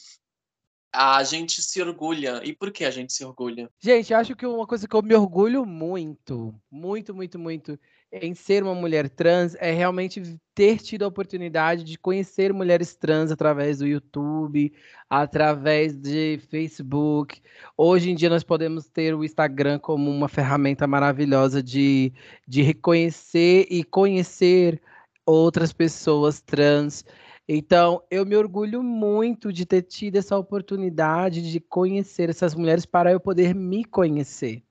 [0.93, 2.41] a gente se orgulha.
[2.43, 3.69] E por que a gente se orgulha?
[3.80, 7.80] Gente, acho que uma coisa que eu me orgulho muito, muito, muito, muito
[8.12, 10.22] em ser uma mulher trans é realmente
[10.53, 14.74] ter tido a oportunidade de conhecer mulheres trans através do YouTube,
[15.09, 17.41] através de Facebook.
[17.78, 22.14] Hoje em dia nós podemos ter o Instagram como uma ferramenta maravilhosa de,
[22.45, 24.82] de reconhecer e conhecer
[25.26, 27.05] outras pessoas trans.
[27.47, 33.12] Então, eu me orgulho muito de ter tido essa oportunidade de conhecer essas mulheres para
[33.12, 34.64] eu poder me conhecer,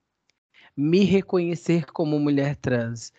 [0.81, 3.13] me reconhecer como mulher trans.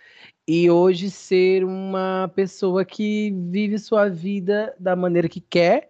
[0.47, 5.87] E hoje ser uma pessoa que vive sua vida da maneira que quer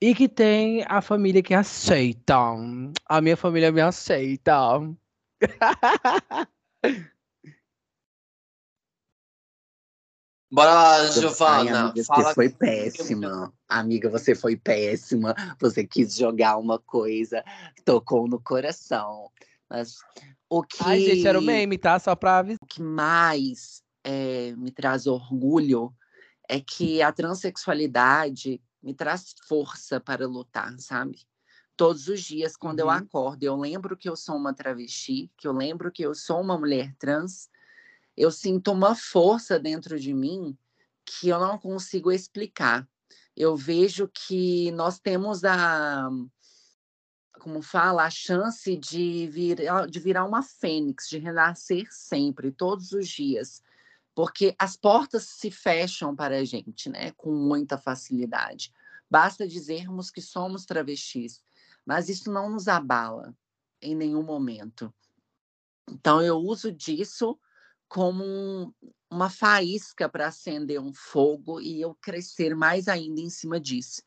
[0.00, 2.34] e que tem a família que aceita.
[3.06, 4.54] A minha família me aceita.
[10.50, 11.88] Bora lá, Ai, Giovana.
[11.88, 13.52] amiga, Fala você foi péssima.
[13.68, 15.34] Amiga, você foi péssima.
[15.60, 17.44] Você quis jogar uma coisa,
[17.84, 19.30] tocou no coração.
[19.68, 19.98] Mas
[20.50, 21.98] o que, Ai, gente, era o meme, tá?
[21.98, 22.58] Só pra avisar.
[22.62, 25.94] o que mais eh, me traz orgulho
[26.48, 31.26] é que a transexualidade me traz força para lutar, sabe?
[31.76, 32.96] Todos os dias, quando eu Uhum.
[32.96, 36.58] acordo, eu lembro que eu sou uma travesti, que eu lembro que eu sou uma
[36.58, 37.48] mulher trans,
[38.16, 40.56] eu sinto uma força dentro de mim
[41.06, 42.88] que eu não consigo explicar.
[43.36, 46.08] Eu vejo que nós temos a,
[47.38, 53.08] como fala, a chance de virar, de virar uma fênix, de renascer sempre, todos os
[53.08, 53.62] dias,
[54.14, 58.72] porque as portas se fecham para a gente, né, com muita facilidade.
[59.10, 61.40] Basta dizermos que somos travestis,
[61.86, 63.34] mas isso não nos abala
[63.80, 64.92] em nenhum momento.
[65.88, 67.38] Então eu uso disso
[67.88, 68.72] como um-
[69.10, 74.02] uma faísca para acender um fogo e eu crescer mais ainda em cima disso.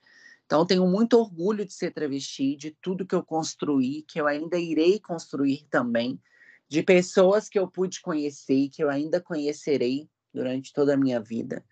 [0.51, 4.57] Então, tenho muito orgulho de ser travesti, de tudo que eu construí, que eu ainda
[4.57, 6.21] irei construir também,
[6.67, 11.21] de pessoas que eu pude conhecer e que eu ainda conhecerei durante toda a minha
[11.21, 11.63] vida.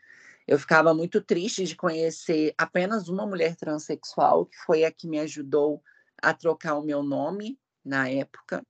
[0.48, 5.20] Eu ficava muito triste de conhecer apenas uma mulher transexual, que foi a que me
[5.20, 5.84] ajudou
[6.22, 8.66] a trocar o meu nome na época.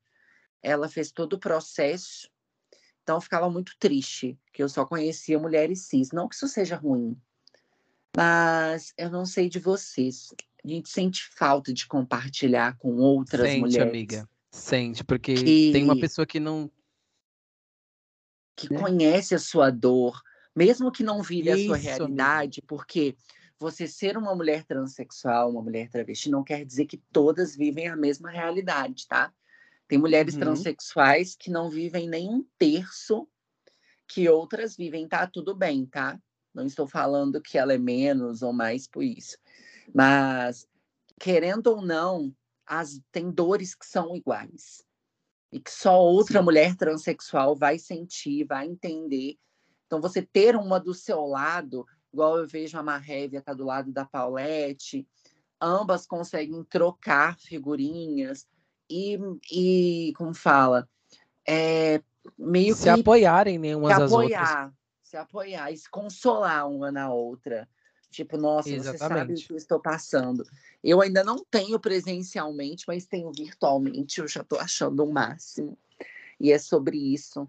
[0.64, 2.28] Ela fez todo o processo
[3.10, 6.12] então ficava muito triste que eu só conhecia mulheres cis.
[6.12, 7.20] Não que isso seja ruim,
[8.16, 10.34] mas eu não sei de vocês.
[10.64, 14.30] A gente sente falta de compartilhar com outras Sente, mulheres amiga.
[14.51, 16.70] Sente, porque Que- tem uma pessoa que não.
[18.55, 18.80] que né?
[18.80, 20.22] conhece a sua dor,
[20.55, 21.89] mesmo que não vive a sua Isso, amiga.
[21.91, 23.16] realidade, porque
[23.57, 27.95] você ser uma mulher transexual, uma mulher travesti, não quer dizer que todas vivem a
[27.95, 29.32] mesma realidade, tá?
[29.88, 30.39] Tem mulheres Uhum.
[30.41, 33.28] transexuais que não vivem nem um terço
[34.07, 35.26] que outras vivem, tá?
[35.26, 36.20] Tudo bem, tá?
[36.54, 39.38] Não estou falando que ela é menos ou mais por isso.
[39.93, 40.68] Mas,
[41.20, 42.34] querendo ou não,
[42.66, 44.84] as, tem dores que são iguais.
[45.52, 49.38] E que só outra mulher transexual vai sentir, vai entender.
[49.88, 53.91] Então, você ter uma do seu lado, igual eu vejo a Marrévia tá do lado
[53.91, 55.08] da Paulette,
[55.60, 58.47] ambas conseguem trocar figurinhas
[58.89, 59.18] e,
[59.52, 60.88] e como fala,
[61.47, 62.02] é,
[62.38, 64.32] meio se que apoiarem né, umas se às outras.
[64.32, 64.74] apoiar,
[65.10, 67.68] se apoiar e se consolar uma na outra.
[68.12, 69.47] Tipo, nossa, você sabe o Exatamente.
[69.47, 70.43] que eu estou passando.
[70.84, 74.20] Eu ainda não tenho presencialmente, mas tenho virtualmente.
[74.20, 75.76] Eu já estou achando o máximo.
[76.39, 77.47] E é sobre isso.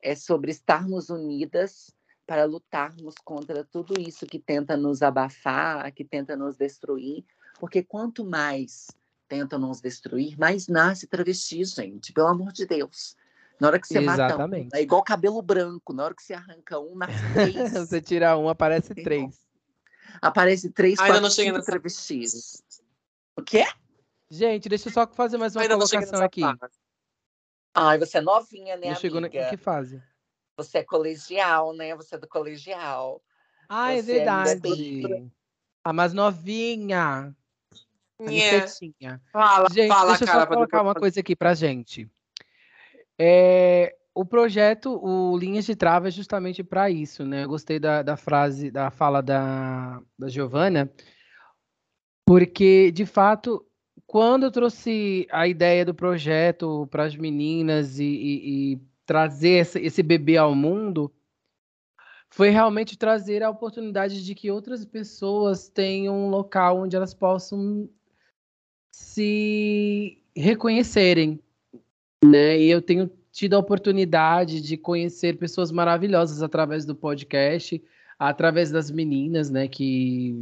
[0.00, 1.92] É sobre estarmos unidas
[2.24, 7.24] para lutarmos contra tudo isso que tenta nos abafar, que tenta nos destruir.
[7.58, 8.86] Porque quanto mais
[9.28, 12.12] tenta nos destruir, mais nasce travesti, gente.
[12.12, 13.16] Pelo amor de Deus.
[13.60, 14.74] Na hora que você mata um, Exatamente.
[14.74, 15.92] é igual cabelo branco.
[15.92, 17.72] Na hora que você arranca um, nasce três.
[17.72, 19.04] Você tira um, aparece Entendeu?
[19.04, 19.40] três.
[20.22, 22.62] Aparece três, Ainda quatro, não cheguei cinco nessa travestis.
[23.36, 23.64] O quê?
[24.30, 26.40] Gente, deixa eu só fazer mais uma Ainda colocação aqui.
[26.40, 26.74] fase.
[27.74, 29.26] Ai, você é novinha, né, Não chegou na...
[29.28, 29.46] amiga?
[29.46, 30.02] em que fase?
[30.56, 31.94] Você é colegial, né?
[31.96, 33.22] Você é do colegial.
[33.68, 35.30] Ah, é é verdade.
[35.84, 37.34] A mais novinha.
[38.18, 38.24] A.
[38.24, 39.22] Nicetinha.
[39.32, 40.40] Fala, Gente, fala, deixa eu cara.
[40.40, 42.10] só pra colocar uma coisa aqui pra gente.
[43.22, 47.44] É, o projeto, o Linhas de Trava é justamente para isso, né?
[47.44, 50.90] Eu gostei da, da frase, da fala da, da Giovana,
[52.26, 53.62] porque, de fato,
[54.06, 59.78] quando eu trouxe a ideia do projeto para as meninas e, e- e trazer esse,
[59.80, 61.12] esse bebê ao mundo,
[62.30, 67.86] foi realmente trazer a oportunidade de que outras pessoas tenham um local onde elas possam
[68.90, 71.38] se reconhecerem,
[72.24, 72.58] né?
[72.58, 77.82] E eu tenho tido a oportunidade de conhecer pessoas maravilhosas através do podcast,
[78.18, 79.68] através das meninas, né?
[79.68, 80.36] Que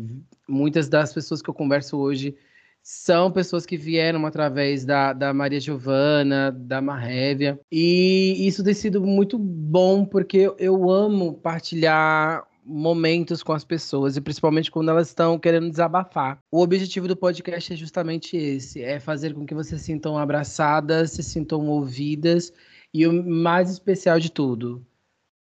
[0.48, 2.34] muitas das pessoas que eu converso hoje
[2.82, 9.02] são pessoas que vieram através da, da Maria Giovana, da Marrévia, e isso tem sido
[9.04, 15.38] muito bom porque eu- amo partilhar momentos com as pessoas e principalmente quando elas estão
[15.38, 16.38] querendo desabafar.
[16.52, 21.12] O objetivo do podcast é justamente esse, é fazer com que vocês se sintam abraçadas,
[21.12, 22.52] se sintam ouvidas
[22.92, 24.86] e o mais especial de tudo,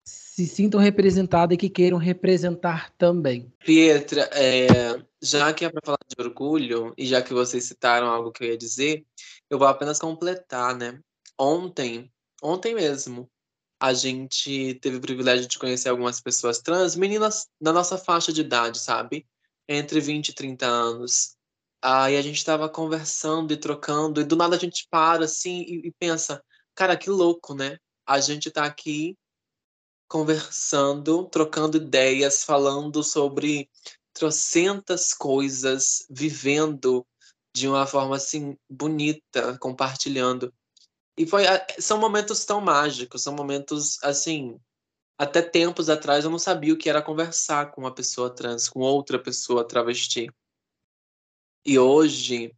[0.04, 3.52] se sintam representadas e que queiram representar também.
[3.64, 8.32] Pietra, é, já que é para falar de orgulho, e já que vocês citaram algo
[8.32, 9.04] que eu ia dizer,
[9.48, 10.98] eu vou apenas completar, né?
[11.38, 12.10] Ontem,
[12.42, 13.30] ontem mesmo,
[13.80, 18.42] a gente teve o privilégio de conhecer algumas pessoas trans, meninas da nossa faixa de
[18.42, 19.26] idade, sabe?
[19.66, 21.34] Entre 20 e 30 anos.
[21.82, 25.88] Aí a gente estava conversando e trocando, e do nada a gente para assim e,
[25.88, 27.78] e pensa, cara, que louco, né?
[28.06, 29.16] A gente tá aqui
[30.06, 33.70] conversando, trocando ideias, falando sobre
[34.12, 37.06] trocentas coisas, vivendo
[37.54, 40.52] de uma forma assim bonita, compartilhando.
[41.20, 41.42] E foi
[41.78, 44.58] são momentos tão mágicos, são momentos assim,
[45.18, 48.80] até tempos atrás eu não sabia o que era conversar com uma pessoa trans, com
[48.80, 50.30] outra pessoa travesti.
[51.62, 52.56] E hoje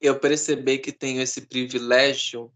[0.00, 2.52] eu perceber que tenho esse privilégio,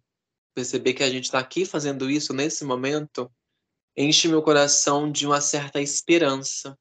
[0.56, 3.30] perceber que a gente está aqui fazendo isso nesse momento,
[3.96, 6.76] enche meu coração de uma certa esperança.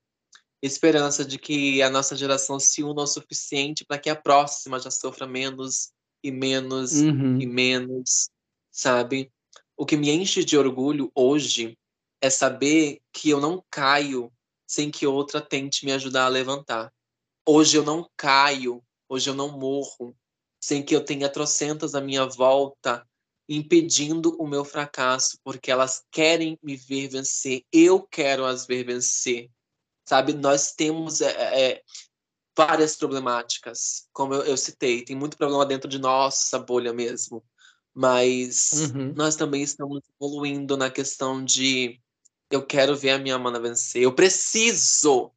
[0.63, 4.89] Esperança de que a nossa geração se una o suficiente para que a próxima já
[4.89, 5.91] sofra menos
[6.23, 7.39] e menos Uhum.
[7.39, 8.31] e menos,
[8.73, 9.31] sabe?
[9.77, 11.77] O que me enche de orgulho hoje
[12.19, 14.33] é saber que eu não caio
[14.67, 16.91] sem que outra tente me ajudar a levantar.
[17.47, 20.15] Hoje eu não caio, hoje eu não morro
[20.59, 23.05] sem que eu tenha trocentas à minha volta
[23.49, 29.51] impedindo o meu fracasso, porque elas querem me ver vencer, eu quero as ver vencer.
[30.07, 31.83] Sabe, nós temos é, é,
[32.57, 37.43] várias problemáticas, como eu, eu citei, tem muito problema dentro de nossa bolha mesmo,
[37.93, 39.13] mas Uhum.
[39.15, 42.01] nós também estamos evoluindo na questão de
[42.49, 45.31] eu quero ver a minha mana vencer, eu preciso,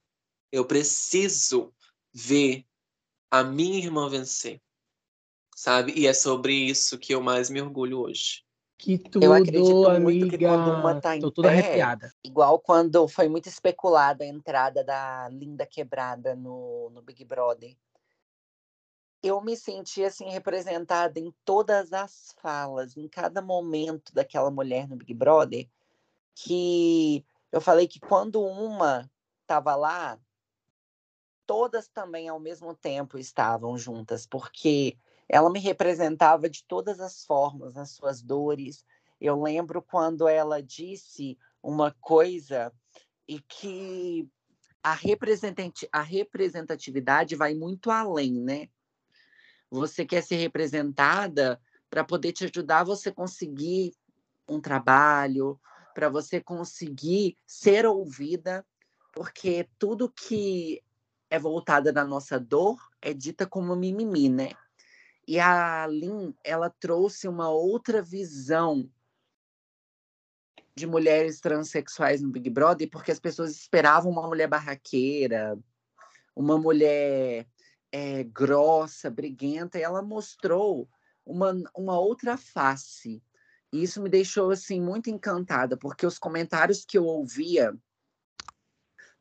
[0.51, 1.73] eu preciso
[2.13, 2.65] ver
[3.31, 4.61] a minha irmã vencer,
[5.55, 5.93] sabe?
[5.97, 8.45] E é sobre isso que eu mais me orgulho hoje.
[8.79, 10.49] Que tudo, Eu acredito muito que amiga.
[10.49, 12.13] quando uma tá em Tô toda pé, arrepiada.
[12.23, 17.75] Igual quando foi muito especulada a entrada da Linda Quebrada no, no Big Brother.
[19.23, 24.97] Eu me senti assim representada em todas as falas, em cada momento daquela mulher no
[24.97, 25.69] Big Brother,
[26.35, 29.11] que eu falei que quando uma
[29.43, 30.19] estava lá,
[31.47, 34.99] todas também ao mesmo tempo estavam juntas, porque
[35.29, 38.85] ela me representava de todas as formas, nas suas dores.
[39.21, 42.73] Eu lembro quando ela disse uma coisa
[43.27, 44.29] e que
[44.83, 48.69] a, representati a representatividade vai muito além, né?
[49.71, 51.61] Você quer ser representada
[51.91, 53.93] para poder te ajudar você conseguir
[54.49, 55.61] um trabalho,
[55.95, 58.65] para você conseguir ser ouvida,
[59.13, 60.83] porque tudo que
[61.31, 64.51] é voltada na nossa dor é dita como mimimi, né?
[65.27, 68.89] E a Lin, ela trouxe uma outra visão
[70.77, 75.59] de mulheres transexuais no Big Brother, porque as pessoas esperavam uma mulher barraqueira,
[76.37, 77.49] uma mulher
[77.97, 80.87] é, grossa, briguenta, e ela mostrou
[81.25, 83.23] uma, uma outra face.
[83.73, 87.75] E isso me deixou assim muito encantada, porque os comentários que eu ouvia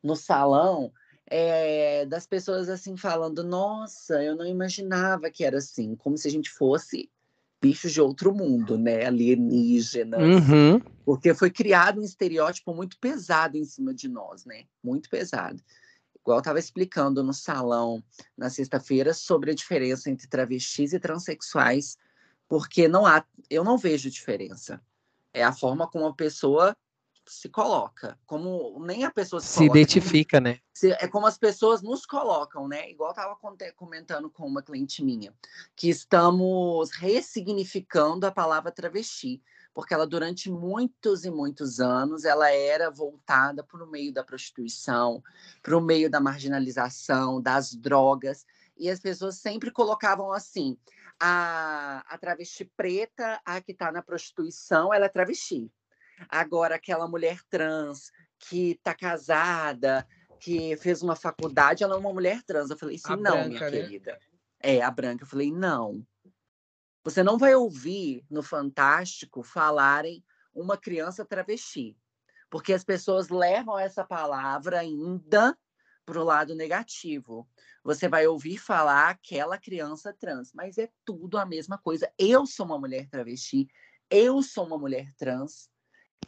[0.02, 0.92] no salão
[1.26, 6.30] é, das pessoas assim falando, nossa, eu não imaginava que era assim, como se a
[6.30, 7.10] gente fosse
[7.62, 9.06] bichos de outro mundo, né?
[9.06, 10.20] Alienígenas.
[10.20, 10.80] Uhum.
[11.02, 14.64] Porque foi criado um estereótipo muito pesado em cima de nós, né?
[14.84, 15.62] Muito pesado.
[16.26, 18.02] Igual eu estava explicando no salão
[18.36, 21.96] na sexta-feira sobre a diferença entre travestis e transexuais,
[22.48, 24.82] porque não há, eu não vejo diferença.
[25.32, 26.76] É a forma como a pessoa
[27.24, 30.58] se coloca, como nem a pessoa se, Se coloca, identifica, né?
[30.74, 32.90] se- é como as pessoas nos colocam, né?
[32.90, 33.38] Igual eu estava
[33.76, 35.32] comentando com uma cliente minha,
[35.76, 39.40] que estamos ressignificando a palavra travesti,
[39.76, 45.22] porque ela durante muitos e muitos anos ela era voltada para o meio da prostituição,
[45.62, 50.78] para o meio da marginalização, das drogas, e as pessoas sempre colocavam assim:
[51.20, 55.70] a, a travesti preta, a que está na prostituição, ela é travesti.
[56.26, 60.08] Agora, aquela mulher trans que está casada,
[60.40, 62.70] que fez uma faculdade, ela é uma mulher trans.
[62.70, 63.70] Eu falei assim, A não, branca, minha né?
[63.70, 64.18] querida.
[64.58, 65.24] É, a branca.
[65.24, 66.02] Eu falei, não.
[67.06, 71.96] Você não vai ouvir no Fantástico falarem uma criança travesti.
[72.50, 75.56] Porque as pessoas levam essa palavra ainda
[76.04, 77.48] para o lado negativo.
[77.84, 82.10] Você vai ouvir falar aquela criança trans, mas é tudo a mesma coisa.
[82.18, 83.68] Eu sou uma mulher travesti,
[84.10, 85.70] eu sou uma mulher trans,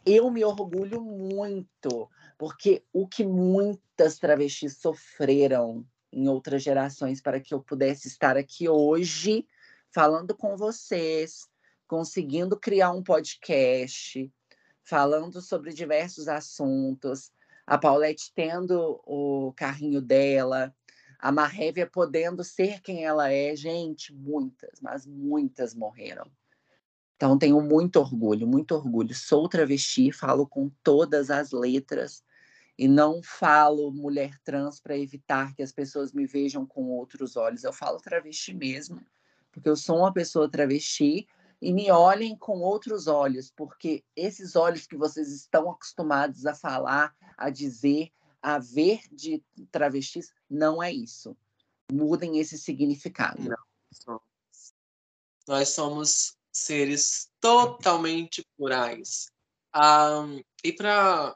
[0.05, 7.53] eu me orgulho muito, porque o que muitas travestis sofreram em outras gerações para que
[7.53, 9.45] eu pudesse estar aqui hoje
[9.93, 11.47] falando com vocês,
[11.87, 14.31] conseguindo criar um podcast,
[14.83, 17.31] falando sobre diversos assuntos,
[17.65, 20.73] a Paulette tendo o carrinho dela,
[21.19, 26.31] a Marrévia podendo ser quem ela é, gente, muitas, mas muitas morreram.
[27.15, 29.13] Então, tenho muito orgulho, muito orgulho.
[29.13, 32.23] Sou travesti, falo com todas as letras
[32.77, 37.65] e não falo mulher trans para evitar que as pessoas me vejam com outros olhos.
[37.65, 39.01] Eu falo travesti mesmo,
[39.59, 41.27] porque eu sou uma pessoa travesti
[41.61, 47.13] e me olhem com outros olhos, porque esses olhos que vocês estão acostumados a falar,
[47.37, 48.09] a dizer,
[48.41, 51.35] a ver de travestis, não é isso.
[51.91, 53.41] Mudem esse significado.
[54.07, 54.21] Não.
[55.45, 59.29] Nós somos seres totalmente plurais.
[59.73, 61.35] Ahn, e para,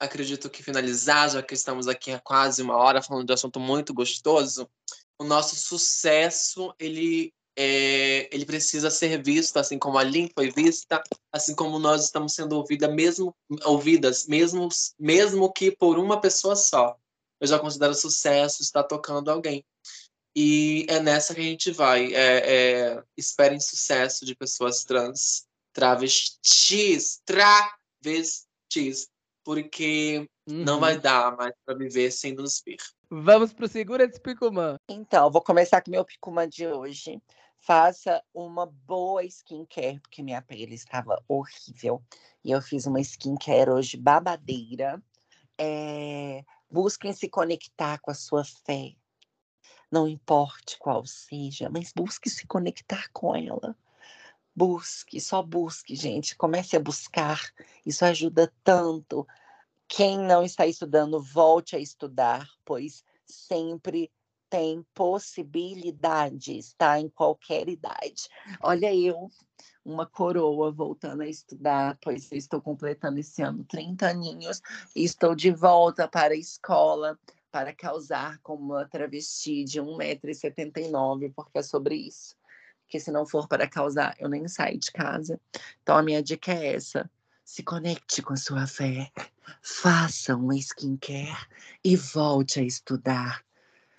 [0.00, 3.94] acredito que finalizar, já que estamos aqui há quase uma hora falando de assunto muito
[3.94, 4.68] gostoso,
[5.16, 11.02] o nosso sucesso, ele, é, ele precisa ser visto, assim como a Lin foi vista,
[11.32, 13.34] assim como nós estamos sendo ouvida mesmo,
[13.64, 16.96] ouvidas, mesmo, mesmo que por uma pessoa só.
[17.40, 19.64] Eu já considero sucesso estar tocando alguém.
[20.34, 22.14] E é nessa que a gente vai.
[22.14, 29.08] É, é, esperem sucesso de pessoas trans, travestis, travestis,
[29.50, 30.80] porque não Uhum.
[30.80, 32.76] vai dar mais para viver sem nos ver.
[33.10, 34.76] Vamos pro Segura de Picumã.
[34.88, 37.20] Então, vou começar com meu Picuma de hoje.
[37.58, 42.00] Faça uma boa skincare, porque minha pele estava horrível.
[42.44, 45.02] E eu fiz uma skincare hoje babadeira.
[45.58, 48.94] É, Busquem se conectar com a sua fé.
[49.90, 53.76] Não importe qual seja, mas busque se conectar com ela.
[54.54, 56.36] Busque, só busque, gente.
[56.36, 57.40] Comece a buscar.
[57.84, 59.26] Isso ajuda tanto.
[59.92, 64.08] Quem não está estudando, volte a estudar, pois sempre
[64.48, 67.00] tem possibilidades, tá?
[67.00, 68.28] Em qualquer idade.
[68.62, 69.28] Olha eu,
[69.84, 74.62] uma coroa, voltando a estudar, pois eu estou completando esse ano 30 aninhos
[74.94, 77.18] e estou de volta para a escola
[77.50, 82.36] para causar como uma travesti de 1,79m, porque é sobre isso.
[82.82, 85.40] Porque se não for para causar, eu nem saio de casa.
[85.82, 87.10] Então a minha dica é essa.
[87.52, 89.10] Se conecte com a sua fé,
[89.60, 91.48] faça uma skincare
[91.84, 93.44] e volte a estudar,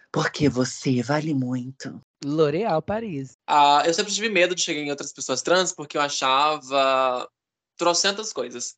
[0.10, 2.02] porque você vale muito.
[2.24, 3.34] L'Oréal Paris.
[3.46, 7.30] Ah, eu sempre tive medo de chegar em outras pessoas trans porque eu achava
[7.76, 8.78] trocentas coisas.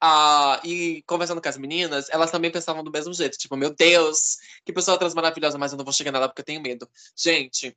[0.00, 3.36] Ah, e conversando com as meninas, elas também pensavam do mesmo jeito.
[3.36, 6.46] Tipo, meu Deus, que pessoa trans maravilhosa, mas eu não vou chegar nela porque eu
[6.46, 6.88] tenho medo.
[7.16, 7.76] Gente,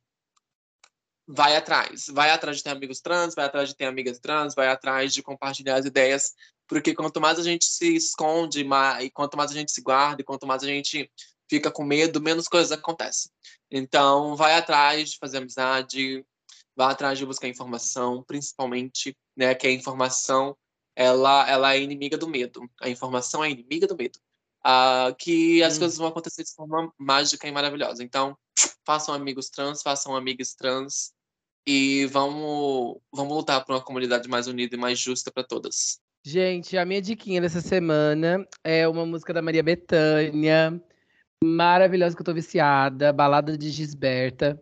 [1.26, 2.06] vai atrás.
[2.08, 5.22] Vai atrás de ter amigos trans, vai atrás de ter amigas trans, vai atrás de
[5.22, 6.34] compartilhar as ideias.
[6.68, 10.22] Porque quanto mais a gente se esconde, ma- e quanto mais a gente se guarda,
[10.22, 11.10] e quanto mais a gente
[11.48, 13.30] fica com medo, menos coisas acontecem.
[13.70, 16.24] Então, vai atrás de fazer amizade,
[16.74, 20.56] vai atrás de buscar informação, principalmente, né, que a informação
[20.94, 22.68] ela, ela é inimiga do medo.
[22.80, 24.18] A informação é inimiga do medo.
[24.64, 25.80] Ah, que as Hum.
[25.80, 28.02] coisas vão acontecer de forma mágica e maravilhosa.
[28.02, 28.36] Então,
[28.84, 31.12] façam amigos trans, façam amigas trans
[31.66, 35.98] e vamos, vamos lutar por uma comunidade mais unida e mais justa para todas.
[36.24, 40.80] Gente, a minha diquinha dessa semana é uma música da Maria Bethânia,
[41.42, 44.60] maravilhosa que eu tô viciada, Balada de Gisberta.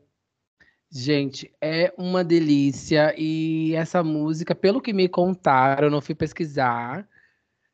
[0.91, 3.15] Gente, é uma delícia.
[3.19, 7.09] E essa música, pelo que me contaram, eu não fui pesquisar.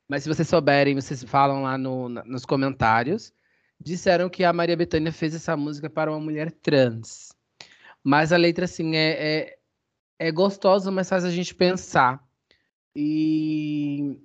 [0.09, 3.33] Mas se vocês souberem, vocês falam lá no, nos comentários.
[3.79, 7.30] Disseram que a Maria Bethânia fez essa música para uma mulher trans.
[8.03, 9.59] Mas a letra, assim, é, é,
[10.19, 12.23] é gostosa, mas faz a gente pensar.
[12.95, 14.19] E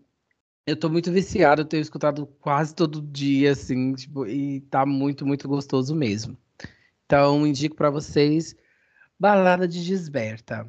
[0.65, 5.26] eu tô muito viciado, eu tenho escutado quase todo dia, assim, tipo, e tá muito,
[5.26, 6.38] muito gostoso mesmo.
[7.05, 8.55] Então, indico para vocês
[9.19, 10.67] Balada de Desberta.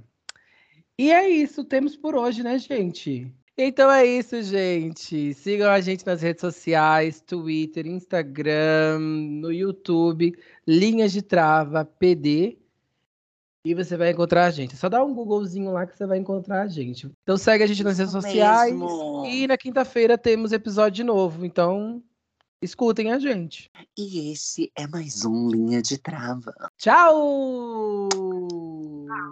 [0.98, 3.32] E é isso, temos por hoje, né, gente?
[3.58, 5.32] Então é isso, gente.
[5.32, 10.36] Sigam a gente nas redes sociais, Twitter, Instagram, no YouTube,
[10.66, 12.58] Linhas de Trava PD.
[13.66, 14.74] E você vai encontrar a gente.
[14.74, 17.10] É só dá um Googlezinho lá que você vai encontrar a gente.
[17.24, 18.72] Então segue a gente nas redes sociais.
[18.72, 19.26] mesmo.
[19.26, 21.44] E na quinta-feira temos episódio novo.
[21.44, 22.00] Então
[22.62, 23.68] escutem a gente.
[23.98, 26.54] E esse é mais um Linha de Trava.
[26.78, 28.08] Tchau!